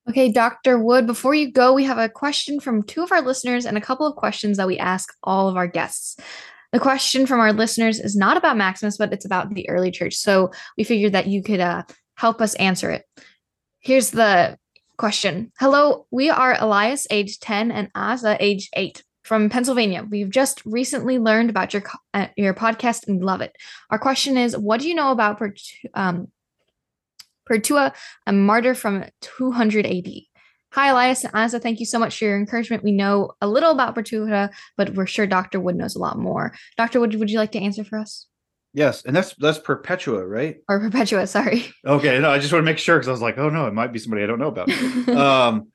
Okay, 0.09 0.33
Dr. 0.33 0.77
Wood, 0.79 1.07
before 1.07 1.35
you 1.35 1.53
go, 1.53 1.73
we 1.73 1.85
have 1.85 1.99
a 1.99 2.09
question 2.09 2.59
from 2.59 2.83
two 2.83 3.03
of 3.05 3.13
our 3.13 3.21
listeners 3.21 3.65
and 3.65 3.77
a 3.77 3.83
couple 3.83 4.07
of 4.07 4.17
questions 4.17 4.57
that 4.57 4.67
we 4.67 4.77
ask 4.77 5.15
all 5.23 5.49
of 5.49 5.57
our 5.57 5.69
guests. 5.69 6.17
The 6.73 6.81
question 6.81 7.27
from 7.27 7.41
our 7.41 7.53
listeners 7.53 7.99
is 7.99 8.17
not 8.17 8.37
about 8.37 8.57
Maximus, 8.57 8.97
but 8.97 9.13
it's 9.13 9.25
about 9.25 9.53
the 9.55 9.69
early 9.69 9.91
church. 9.91 10.15
So 10.15 10.53
we 10.79 10.85
figured 10.85 11.13
that 11.13 11.27
you 11.27 11.43
could 11.43 11.61
uh, 11.61 11.83
help 12.15 12.41
us 12.41 12.55
answer 12.55 12.91
it. 12.91 13.05
Here's 13.81 14.11
the 14.11 14.57
question 14.97 15.51
Hello, 15.59 16.07
we 16.11 16.31
are 16.31 16.57
Elias, 16.61 17.07
age 17.11 17.41
10, 17.41 17.73
and 17.73 17.91
Asa, 17.95 18.37
age 18.39 18.69
8 18.75 19.03
from 19.23 19.49
Pennsylvania. 19.49 20.07
We've 20.09 20.31
just 20.31 20.65
recently 20.65 21.19
learned 21.19 21.51
about 21.51 21.73
your 21.73 21.83
uh, 22.15 22.27
your 22.37 22.55
podcast 22.55 23.09
and 23.09 23.25
love 23.25 23.41
it. 23.41 23.53
Our 23.91 23.99
question 23.99 24.37
is, 24.37 24.57
what 24.57 24.81
do 24.81 24.89
you 24.89 24.95
know 24.95 25.11
about 25.11 25.39
Pertu- 25.39 25.87
um, 25.95 26.29
Pertua, 27.47 27.95
a 28.27 28.33
martyr 28.33 28.75
from 28.75 29.05
200 29.23 29.87
AD? 29.87 30.09
Hi, 30.73 30.91
Elias 30.91 31.25
and 31.25 31.35
Asa. 31.35 31.59
Thank 31.59 31.81
you 31.81 31.87
so 31.87 31.99
much 31.99 32.17
for 32.17 32.27
your 32.27 32.39
encouragement. 32.39 32.85
We 32.85 32.93
know 32.93 33.33
a 33.41 33.49
little 33.49 33.73
about 33.73 33.95
Pertua, 33.95 34.51
but 34.77 34.95
we're 34.95 35.07
sure 35.07 35.27
Dr. 35.27 35.59
Wood 35.59 35.75
knows 35.75 35.97
a 35.97 35.99
lot 35.99 36.17
more. 36.17 36.55
Dr. 36.77 37.01
Wood, 37.01 37.15
would 37.17 37.31
you 37.31 37.39
like 37.39 37.53
to 37.53 37.59
answer 37.59 37.83
for 37.83 37.99
us? 37.99 38.27
Yes, 38.73 39.05
and 39.05 39.17
that's 39.17 39.35
that's 39.35 39.59
Perpetua, 39.59 40.25
right? 40.25 40.59
Or 40.69 40.79
Perpetua, 40.79 41.27
sorry. 41.27 41.67
Okay, 41.85 42.21
no, 42.21 42.31
I 42.31 42.39
just 42.39 42.53
want 42.53 42.63
to 42.63 42.71
make 42.71 42.79
sure 42.79 42.97
because 42.97 43.09
I 43.09 43.13
was 43.13 43.21
like, 43.21 43.37
oh 43.37 43.49
no, 43.49 43.67
it 43.67 43.75
might 43.75 43.93
be 43.93 43.99
somebody 43.99 44.23
I 44.23 44.27
don't 44.27 44.39
know 44.39 44.49
about. 44.49 44.71
um 45.09 45.69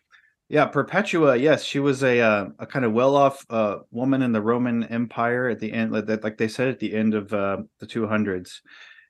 yeah 0.47 0.65
perpetua 0.65 1.35
yes 1.35 1.63
she 1.63 1.79
was 1.79 2.03
a 2.03 2.19
uh, 2.19 2.45
a 2.59 2.67
kind 2.67 2.85
of 2.85 2.93
well-off 2.93 3.43
uh 3.49 3.77
woman 3.89 4.21
in 4.21 4.31
the 4.31 4.41
roman 4.41 4.83
empire 4.85 5.49
at 5.49 5.59
the 5.59 5.71
end 5.73 5.91
like, 5.91 6.07
like 6.23 6.37
they 6.37 6.47
said 6.47 6.67
at 6.67 6.79
the 6.79 6.93
end 6.93 7.15
of 7.15 7.33
uh, 7.33 7.57
the 7.79 7.87
200s 7.87 8.59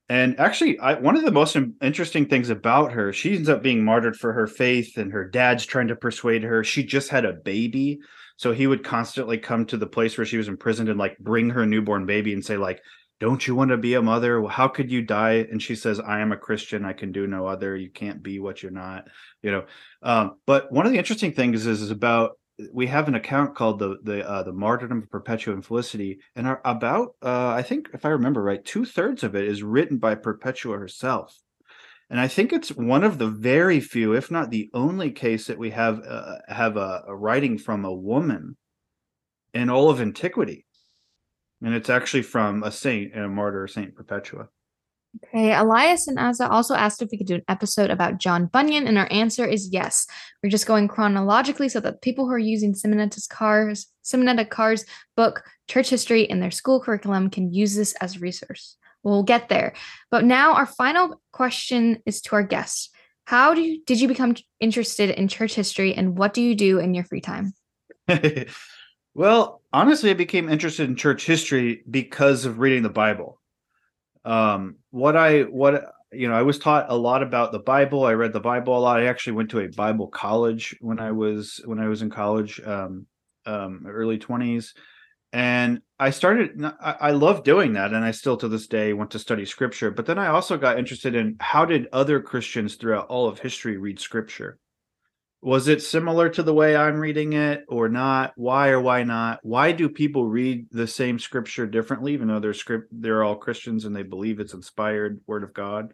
and 0.10 0.40
actually 0.40 0.78
I, 0.80 0.94
one 0.94 1.18
of 1.18 1.24
the 1.24 1.32
most 1.32 1.58
interesting 1.82 2.28
things 2.28 2.50
about 2.50 2.92
her 2.92 3.12
she 3.12 3.36
ends 3.36 3.50
up 3.50 3.64
being 3.64 3.84
martyred 3.84 4.16
for 4.16 4.34
her 4.34 4.48
faith 4.48 4.98
and 4.98 5.12
her 5.12 5.28
dad's 5.28 5.66
trying 5.66 5.88
to 5.88 5.96
persuade 5.96 6.44
her. 6.44 6.64
She 6.64 6.84
just 6.84 7.10
had 7.10 7.26
a 7.26 7.34
baby 7.34 8.00
so 8.38 8.52
he 8.52 8.68
would 8.68 8.84
constantly 8.84 9.38
come 9.38 9.66
to 9.66 9.78
the 9.78 9.88
place 9.88 10.18
where 10.18 10.26
she 10.26 10.38
was 10.38 10.48
imprisoned 10.48 10.90
and 10.90 11.00
like 11.00 11.18
bring 11.20 11.50
her 11.50 11.66
newborn 11.66 12.06
baby 12.06 12.34
and 12.34 12.46
say 12.46 12.58
like 12.58 12.82
don't 13.22 13.48
you 13.48 13.56
want 13.56 13.72
to 13.72 13.78
be 13.78 13.94
a 13.94 14.02
mother? 14.02 14.46
How 14.46 14.68
could 14.68 14.92
you 14.92 15.02
die? 15.02 15.48
And 15.50 15.62
she 15.62 15.74
says 15.76 16.02
i 16.02 16.20
am 16.20 16.34
a 16.34 16.38
christian. 16.38 16.84
I 16.84 16.92
can 16.92 17.14
do 17.14 17.28
no 17.28 17.48
other. 17.48 17.78
You 17.78 17.90
can't 17.90 18.22
be 18.22 18.40
what 18.40 18.62
you're 18.62 18.74
not 18.74 19.06
you 19.42 19.52
know? 19.52 19.66
Um, 20.02 20.38
but 20.46 20.72
one 20.72 20.86
of 20.86 20.92
the 20.92 20.98
interesting 20.98 21.32
things 21.32 21.66
is, 21.66 21.82
is 21.82 21.92
about 21.92 22.38
we 22.72 22.88
have 22.88 23.08
an 23.08 23.16
account 23.16 23.56
called 23.56 23.80
the 23.80 23.98
the 24.04 24.28
uh, 24.28 24.44
the 24.44 24.54
martyrdom 24.54 25.00
of 25.00 25.10
Perpetua 25.10 25.54
and 25.54 25.66
Felicity, 25.66 26.20
and 26.36 26.58
about 26.64 27.16
uh, 27.22 27.50
I 27.50 27.62
think 27.62 27.90
if 27.94 28.06
I 28.06 28.10
remember 28.10 28.42
right, 28.42 28.64
two 28.64 28.86
thirds 28.86 29.24
of 29.24 29.36
it 29.36 29.46
is 29.46 29.64
written 29.64 29.98
by 29.98 30.16
Perpetua 30.16 30.78
herself, 30.78 31.38
and 32.10 32.20
I 32.20 32.28
think 32.28 32.54
it's 32.54 32.70
one 32.70 33.04
of 33.04 33.18
the 33.18 33.28
very 33.28 33.80
few, 33.80 34.14
if 34.14 34.32
not 34.32 34.52
the 34.52 34.70
only 34.74 35.12
case 35.12 35.48
that 35.48 35.58
we 35.58 35.72
have 35.72 36.02
uh, 36.08 36.38
have 36.48 36.78
a, 36.78 37.04
a 37.08 37.16
writing 37.16 37.58
from 37.58 37.84
a 37.84 37.94
woman 37.94 38.58
in 39.54 39.70
all 39.70 39.90
of 39.90 40.00
antiquity, 40.00 40.66
and 41.62 41.74
it's 41.74 41.90
actually 41.90 42.24
from 42.24 42.64
a 42.64 42.72
saint 42.72 43.14
and 43.14 43.26
a 43.26 43.30
martyr, 43.30 43.68
Saint 43.68 43.96
Perpetua. 43.96 44.48
Okay, 45.24 45.54
Elias 45.54 46.08
and 46.08 46.20
Asa 46.20 46.50
also 46.50 46.76
asked 46.76 47.02
if 47.02 47.10
we 47.12 47.18
could 47.18 47.28
do 47.28 47.36
an 47.36 47.44
episode 47.48 47.90
about 47.90 48.18
John 48.18 48.48
Bunyan, 48.48 48.88
and 48.88 48.98
our 48.98 49.08
answer 49.12 49.46
is 49.46 49.70
yes. 49.70 50.08
We're 50.44 50.50
just 50.50 50.66
going 50.66 50.88
chronologically 50.88 51.70
so 51.70 51.80
that 51.82 52.02
people 52.02 52.26
who 52.26 52.32
are 52.32 52.40
using 52.40 52.74
Simonetta 52.74 53.28
Carr's 53.30 53.88
Simonetta 54.04 54.50
Carr's 54.50 54.86
book 55.16 55.44
Church 55.68 55.90
History 55.90 56.24
in 56.24 56.40
their 56.40 56.52
school 56.52 56.82
curriculum 56.82 57.30
can 57.30 57.54
use 57.54 57.76
this 57.76 57.94
as 58.02 58.16
a 58.16 58.20
resource. 58.20 58.78
We'll 59.04 59.24
get 59.24 59.50
there. 59.50 59.74
But 60.12 60.26
now 60.26 60.54
our 60.54 60.66
final 60.66 61.22
question 61.32 62.02
is 62.06 62.22
to 62.22 62.36
our 62.36 62.44
guests. 62.44 62.90
How 63.26 63.54
do 63.54 63.62
you, 63.62 63.84
did 63.86 64.00
you 64.00 64.08
become 64.08 64.36
interested 64.60 65.10
in 65.10 65.28
church 65.28 65.56
history 65.56 65.94
and 65.94 66.18
what 66.18 66.34
do 66.34 66.42
you 66.42 66.56
do 66.56 66.80
in 66.80 66.94
your 66.94 67.04
free 67.04 67.22
time? 67.22 67.54
well, 69.14 69.62
honestly, 69.74 70.12
I 70.12 70.14
became 70.14 70.50
interested 70.50 70.88
in 70.88 70.96
church 70.96 71.26
history 71.26 71.84
because 71.90 72.46
of 72.46 72.60
reading 72.60 72.84
the 72.84 72.90
Bible 72.90 73.40
um, 74.26 74.76
what 74.90 75.16
I 75.16 75.44
what 75.44 75.86
you 76.12 76.28
know, 76.28 76.36
I 76.36 76.42
was 76.42 76.60
taught 76.60 76.88
a 76.90 76.96
lot 76.96 77.24
about 77.24 77.52
the 77.52 77.60
Bible. 77.60 78.06
I 78.06 78.14
read 78.14 78.34
the 78.34 78.40
Bible 78.40 78.78
a 78.78 78.80
lot. 78.80 79.00
I 79.00 79.06
actually 79.06 79.34
went 79.34 79.50
to 79.52 79.60
a 79.60 79.68
Bible 79.68 80.08
college 80.08 80.76
when 80.80 81.00
I 81.00 81.12
was 81.12 81.62
when 81.66 81.80
I 81.80 81.88
was 81.88 82.02
in 82.02 82.10
college, 82.10 82.62
um, 82.66 83.06
um, 83.46 83.84
early 83.88 84.18
twenties, 84.18 84.74
and 85.34 85.82
I 86.00 86.10
started. 86.10 86.64
I, 86.82 86.96
I 87.02 87.12
love 87.12 87.44
doing 87.44 87.74
that, 87.74 87.94
and 87.94 88.04
I 88.04 88.12
still 88.12 88.38
to 88.38 88.48
this 88.48 88.68
day 88.68 88.94
want 88.94 89.12
to 89.12 89.20
study 89.20 89.46
Scripture. 89.46 89.92
But 89.92 90.06
then 90.06 90.18
I 90.18 90.28
also 90.28 90.58
got 90.58 90.80
interested 90.80 91.16
in 91.16 91.36
how 91.40 91.66
did 91.66 91.88
other 91.92 92.20
Christians 92.22 92.76
throughout 92.76 93.08
all 93.08 93.28
of 93.28 93.40
history 93.40 93.78
read 93.78 94.00
Scripture, 94.00 94.58
was 95.46 95.68
it 95.68 95.84
similar 95.84 96.28
to 96.28 96.42
the 96.42 96.56
way 96.56 96.76
I'm 96.76 97.00
reading 97.00 97.34
it 97.34 97.66
or 97.70 97.88
not? 97.88 98.34
Why 98.36 98.70
or 98.70 98.82
why 98.82 99.04
not? 99.04 99.42
Why 99.44 99.74
do 99.74 99.88
people 99.88 100.26
read 100.26 100.66
the 100.72 100.88
same 100.88 101.20
scripture 101.20 101.68
differently, 101.68 102.14
even 102.14 102.28
though 102.28 102.40
they're 102.40 102.56
script 102.56 102.88
they're 102.92 103.24
all 103.24 103.36
Christians 103.36 103.86
and 103.86 103.96
they 103.96 104.02
believe 104.02 104.40
it's 104.40 104.56
inspired 104.56 105.22
word 105.28 105.44
of 105.44 105.54
God? 105.54 105.94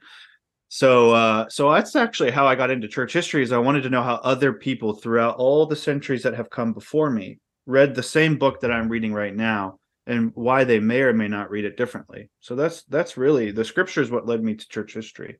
So 0.69 1.11
uh 1.11 1.49
so 1.49 1.69
that's 1.69 1.97
actually 1.97 2.31
how 2.31 2.47
I 2.47 2.55
got 2.55 2.71
into 2.71 2.87
church 2.87 3.11
history 3.11 3.43
is 3.43 3.51
I 3.51 3.57
wanted 3.57 3.81
to 3.81 3.89
know 3.89 4.01
how 4.01 4.15
other 4.23 4.53
people 4.53 4.93
throughout 4.93 5.35
all 5.35 5.65
the 5.65 5.75
centuries 5.75 6.23
that 6.23 6.35
have 6.35 6.49
come 6.49 6.71
before 6.71 7.09
me 7.09 7.39
read 7.65 7.93
the 7.93 8.03
same 8.03 8.37
book 8.37 8.61
that 8.61 8.71
I'm 8.71 8.87
reading 8.87 9.11
right 9.11 9.35
now 9.35 9.79
and 10.07 10.31
why 10.33 10.63
they 10.63 10.79
may 10.79 11.01
or 11.01 11.11
may 11.11 11.27
not 11.27 11.51
read 11.51 11.65
it 11.65 11.75
differently. 11.75 12.29
So 12.39 12.55
that's 12.55 12.83
that's 12.83 13.17
really 13.17 13.51
the 13.51 13.65
scripture 13.65 14.01
is 14.01 14.11
what 14.11 14.25
led 14.25 14.41
me 14.41 14.55
to 14.55 14.69
church 14.69 14.93
history. 14.93 15.39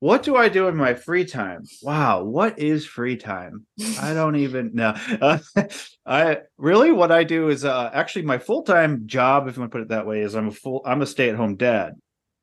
What 0.00 0.22
do 0.22 0.36
I 0.36 0.48
do 0.48 0.68
in 0.68 0.76
my 0.76 0.92
free 0.92 1.24
time? 1.24 1.64
Wow, 1.82 2.24
what 2.24 2.58
is 2.58 2.84
free 2.84 3.16
time? 3.16 3.64
I 4.00 4.12
don't 4.12 4.36
even 4.46 4.74
know. 4.74 4.94
Uh, 5.20 5.38
I 6.06 6.38
really 6.58 6.92
what 6.92 7.10
I 7.10 7.24
do 7.24 7.48
is 7.48 7.64
uh, 7.64 7.90
actually 7.92 8.22
my 8.22 8.38
full 8.38 8.62
time 8.62 9.06
job, 9.06 9.48
if 9.48 9.56
you 9.56 9.60
want 9.60 9.72
to 9.72 9.78
put 9.78 9.82
it 9.82 9.88
that 9.88 10.06
way, 10.06 10.20
is 10.20 10.34
I'm 10.34 10.48
a 10.48 10.52
full 10.52 10.82
I'm 10.84 11.02
a 11.02 11.06
stay 11.06 11.30
at 11.30 11.36
home 11.36 11.56
dad. 11.56 11.94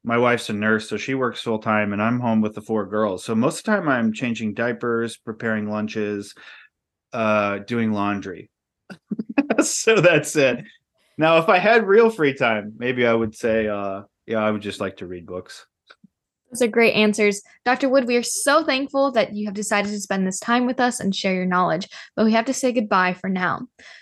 My 0.03 0.17
wife's 0.17 0.49
a 0.49 0.53
nurse, 0.53 0.89
so 0.89 0.97
she 0.97 1.13
works 1.13 1.41
full 1.41 1.59
time, 1.59 1.93
and 1.93 2.01
I'm 2.01 2.19
home 2.19 2.41
with 2.41 2.55
the 2.55 2.61
four 2.61 2.85
girls. 2.87 3.23
So 3.23 3.35
most 3.35 3.59
of 3.59 3.63
the 3.63 3.71
time, 3.71 3.87
I'm 3.87 4.11
changing 4.11 4.53
diapers, 4.53 5.15
preparing 5.15 5.69
lunches, 5.69 6.33
uh, 7.13 7.59
doing 7.59 7.93
laundry. 7.93 8.49
so 9.61 10.01
that's 10.01 10.35
it. 10.35 10.65
Now, 11.17 11.37
if 11.37 11.47
I 11.47 11.57
had 11.57 11.87
real 11.87 12.09
free 12.09 12.33
time, 12.33 12.73
maybe 12.77 13.05
I 13.07 13.13
would 13.13 13.33
say, 13.33 13.67
uh, 13.67 14.01
yeah, 14.25 14.39
I 14.39 14.51
would 14.51 14.61
just 14.61 14.81
like 14.81 14.97
to 14.97 15.07
read 15.07 15.25
books. 15.25 15.65
Those 16.53 16.67
are 16.67 16.71
great 16.71 16.93
answers. 16.93 17.41
Dr. 17.65 17.89
Wood, 17.89 18.05
we 18.05 18.15
are 18.15 18.21
so 18.21 18.63
thankful 18.63 19.11
that 19.13 19.33
you 19.33 19.47
have 19.47 19.55
decided 19.55 19.89
to 19.89 19.99
spend 19.99 20.27
this 20.27 20.39
time 20.39 20.67
with 20.67 20.79
us 20.79 20.99
and 20.99 21.15
share 21.15 21.33
your 21.33 21.47
knowledge, 21.47 21.87
but 22.15 22.25
we 22.25 22.33
have 22.33 22.45
to 22.45 22.53
say 22.53 22.71
goodbye 22.71 23.15
for 23.15 23.27
now. 23.27 23.61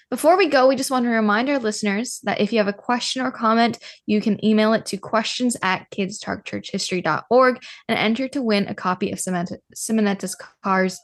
Before 0.10 0.38
we 0.38 0.48
go, 0.48 0.68
we 0.68 0.76
just 0.76 0.92
want 0.92 1.06
to 1.06 1.12
remind 1.12 1.50
our 1.50 1.60
listeners 1.60 2.20
that 2.24 2.42
if 2.42 2.52
you 2.52 2.58
have 2.58 2.68
a 2.68 2.74
question 2.74 3.22
or 3.22 3.32
comment, 3.32 3.80
you 4.06 4.20
can 4.20 4.44
email 4.44 4.74
it 4.74 4.86
to 4.88 4.98
questions 4.98 5.56
at 5.64 5.90
kidstalkchurchhistory.org 5.92 7.64
and 7.88 7.98
enter 7.98 8.28
to 8.28 8.42
win 8.42 8.68
a 8.68 8.76
copy 8.76 9.14
of 9.14 9.20
Simonetta 9.20 10.36
Carr's 10.62 11.00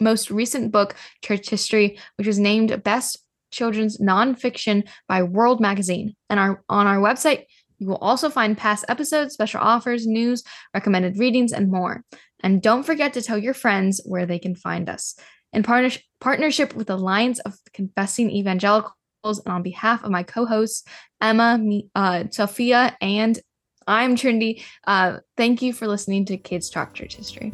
most 0.00 0.30
recent 0.30 0.70
book, 0.70 0.94
Church 1.24 1.50
History, 1.50 1.98
which 2.16 2.28
was 2.28 2.38
named 2.38 2.80
Best 2.84 3.18
Children's 3.50 3.98
Nonfiction 3.98 4.88
by 5.08 5.24
World 5.24 5.60
Magazine. 5.60 6.14
And 6.30 6.38
our 6.40 6.62
on 6.68 6.86
our 6.86 6.98
website, 6.98 7.44
you 7.82 7.88
will 7.88 7.96
also 7.96 8.30
find 8.30 8.56
past 8.56 8.84
episodes, 8.88 9.34
special 9.34 9.60
offers, 9.60 10.06
news, 10.06 10.44
recommended 10.72 11.18
readings, 11.18 11.52
and 11.52 11.68
more. 11.68 12.04
And 12.40 12.62
don't 12.62 12.84
forget 12.84 13.12
to 13.14 13.22
tell 13.22 13.38
your 13.38 13.54
friends 13.54 14.00
where 14.04 14.24
they 14.24 14.38
can 14.38 14.54
find 14.54 14.88
us. 14.88 15.16
In 15.52 15.64
partner- 15.64 15.98
partnership 16.20 16.76
with 16.76 16.90
Alliance 16.90 17.40
of 17.40 17.54
Confessing 17.74 18.30
Evangelicals, 18.30 18.94
and 19.24 19.48
on 19.48 19.62
behalf 19.64 20.04
of 20.04 20.12
my 20.12 20.22
co 20.22 20.46
hosts, 20.46 20.84
Emma, 21.20 21.60
uh, 21.96 22.24
Sophia, 22.30 22.96
and 23.00 23.38
I'm 23.88 24.14
Trinity, 24.14 24.62
uh, 24.86 25.18
thank 25.36 25.60
you 25.60 25.72
for 25.72 25.88
listening 25.88 26.24
to 26.26 26.36
Kids 26.36 26.70
Talk 26.70 26.94
Church 26.94 27.16
History. 27.16 27.52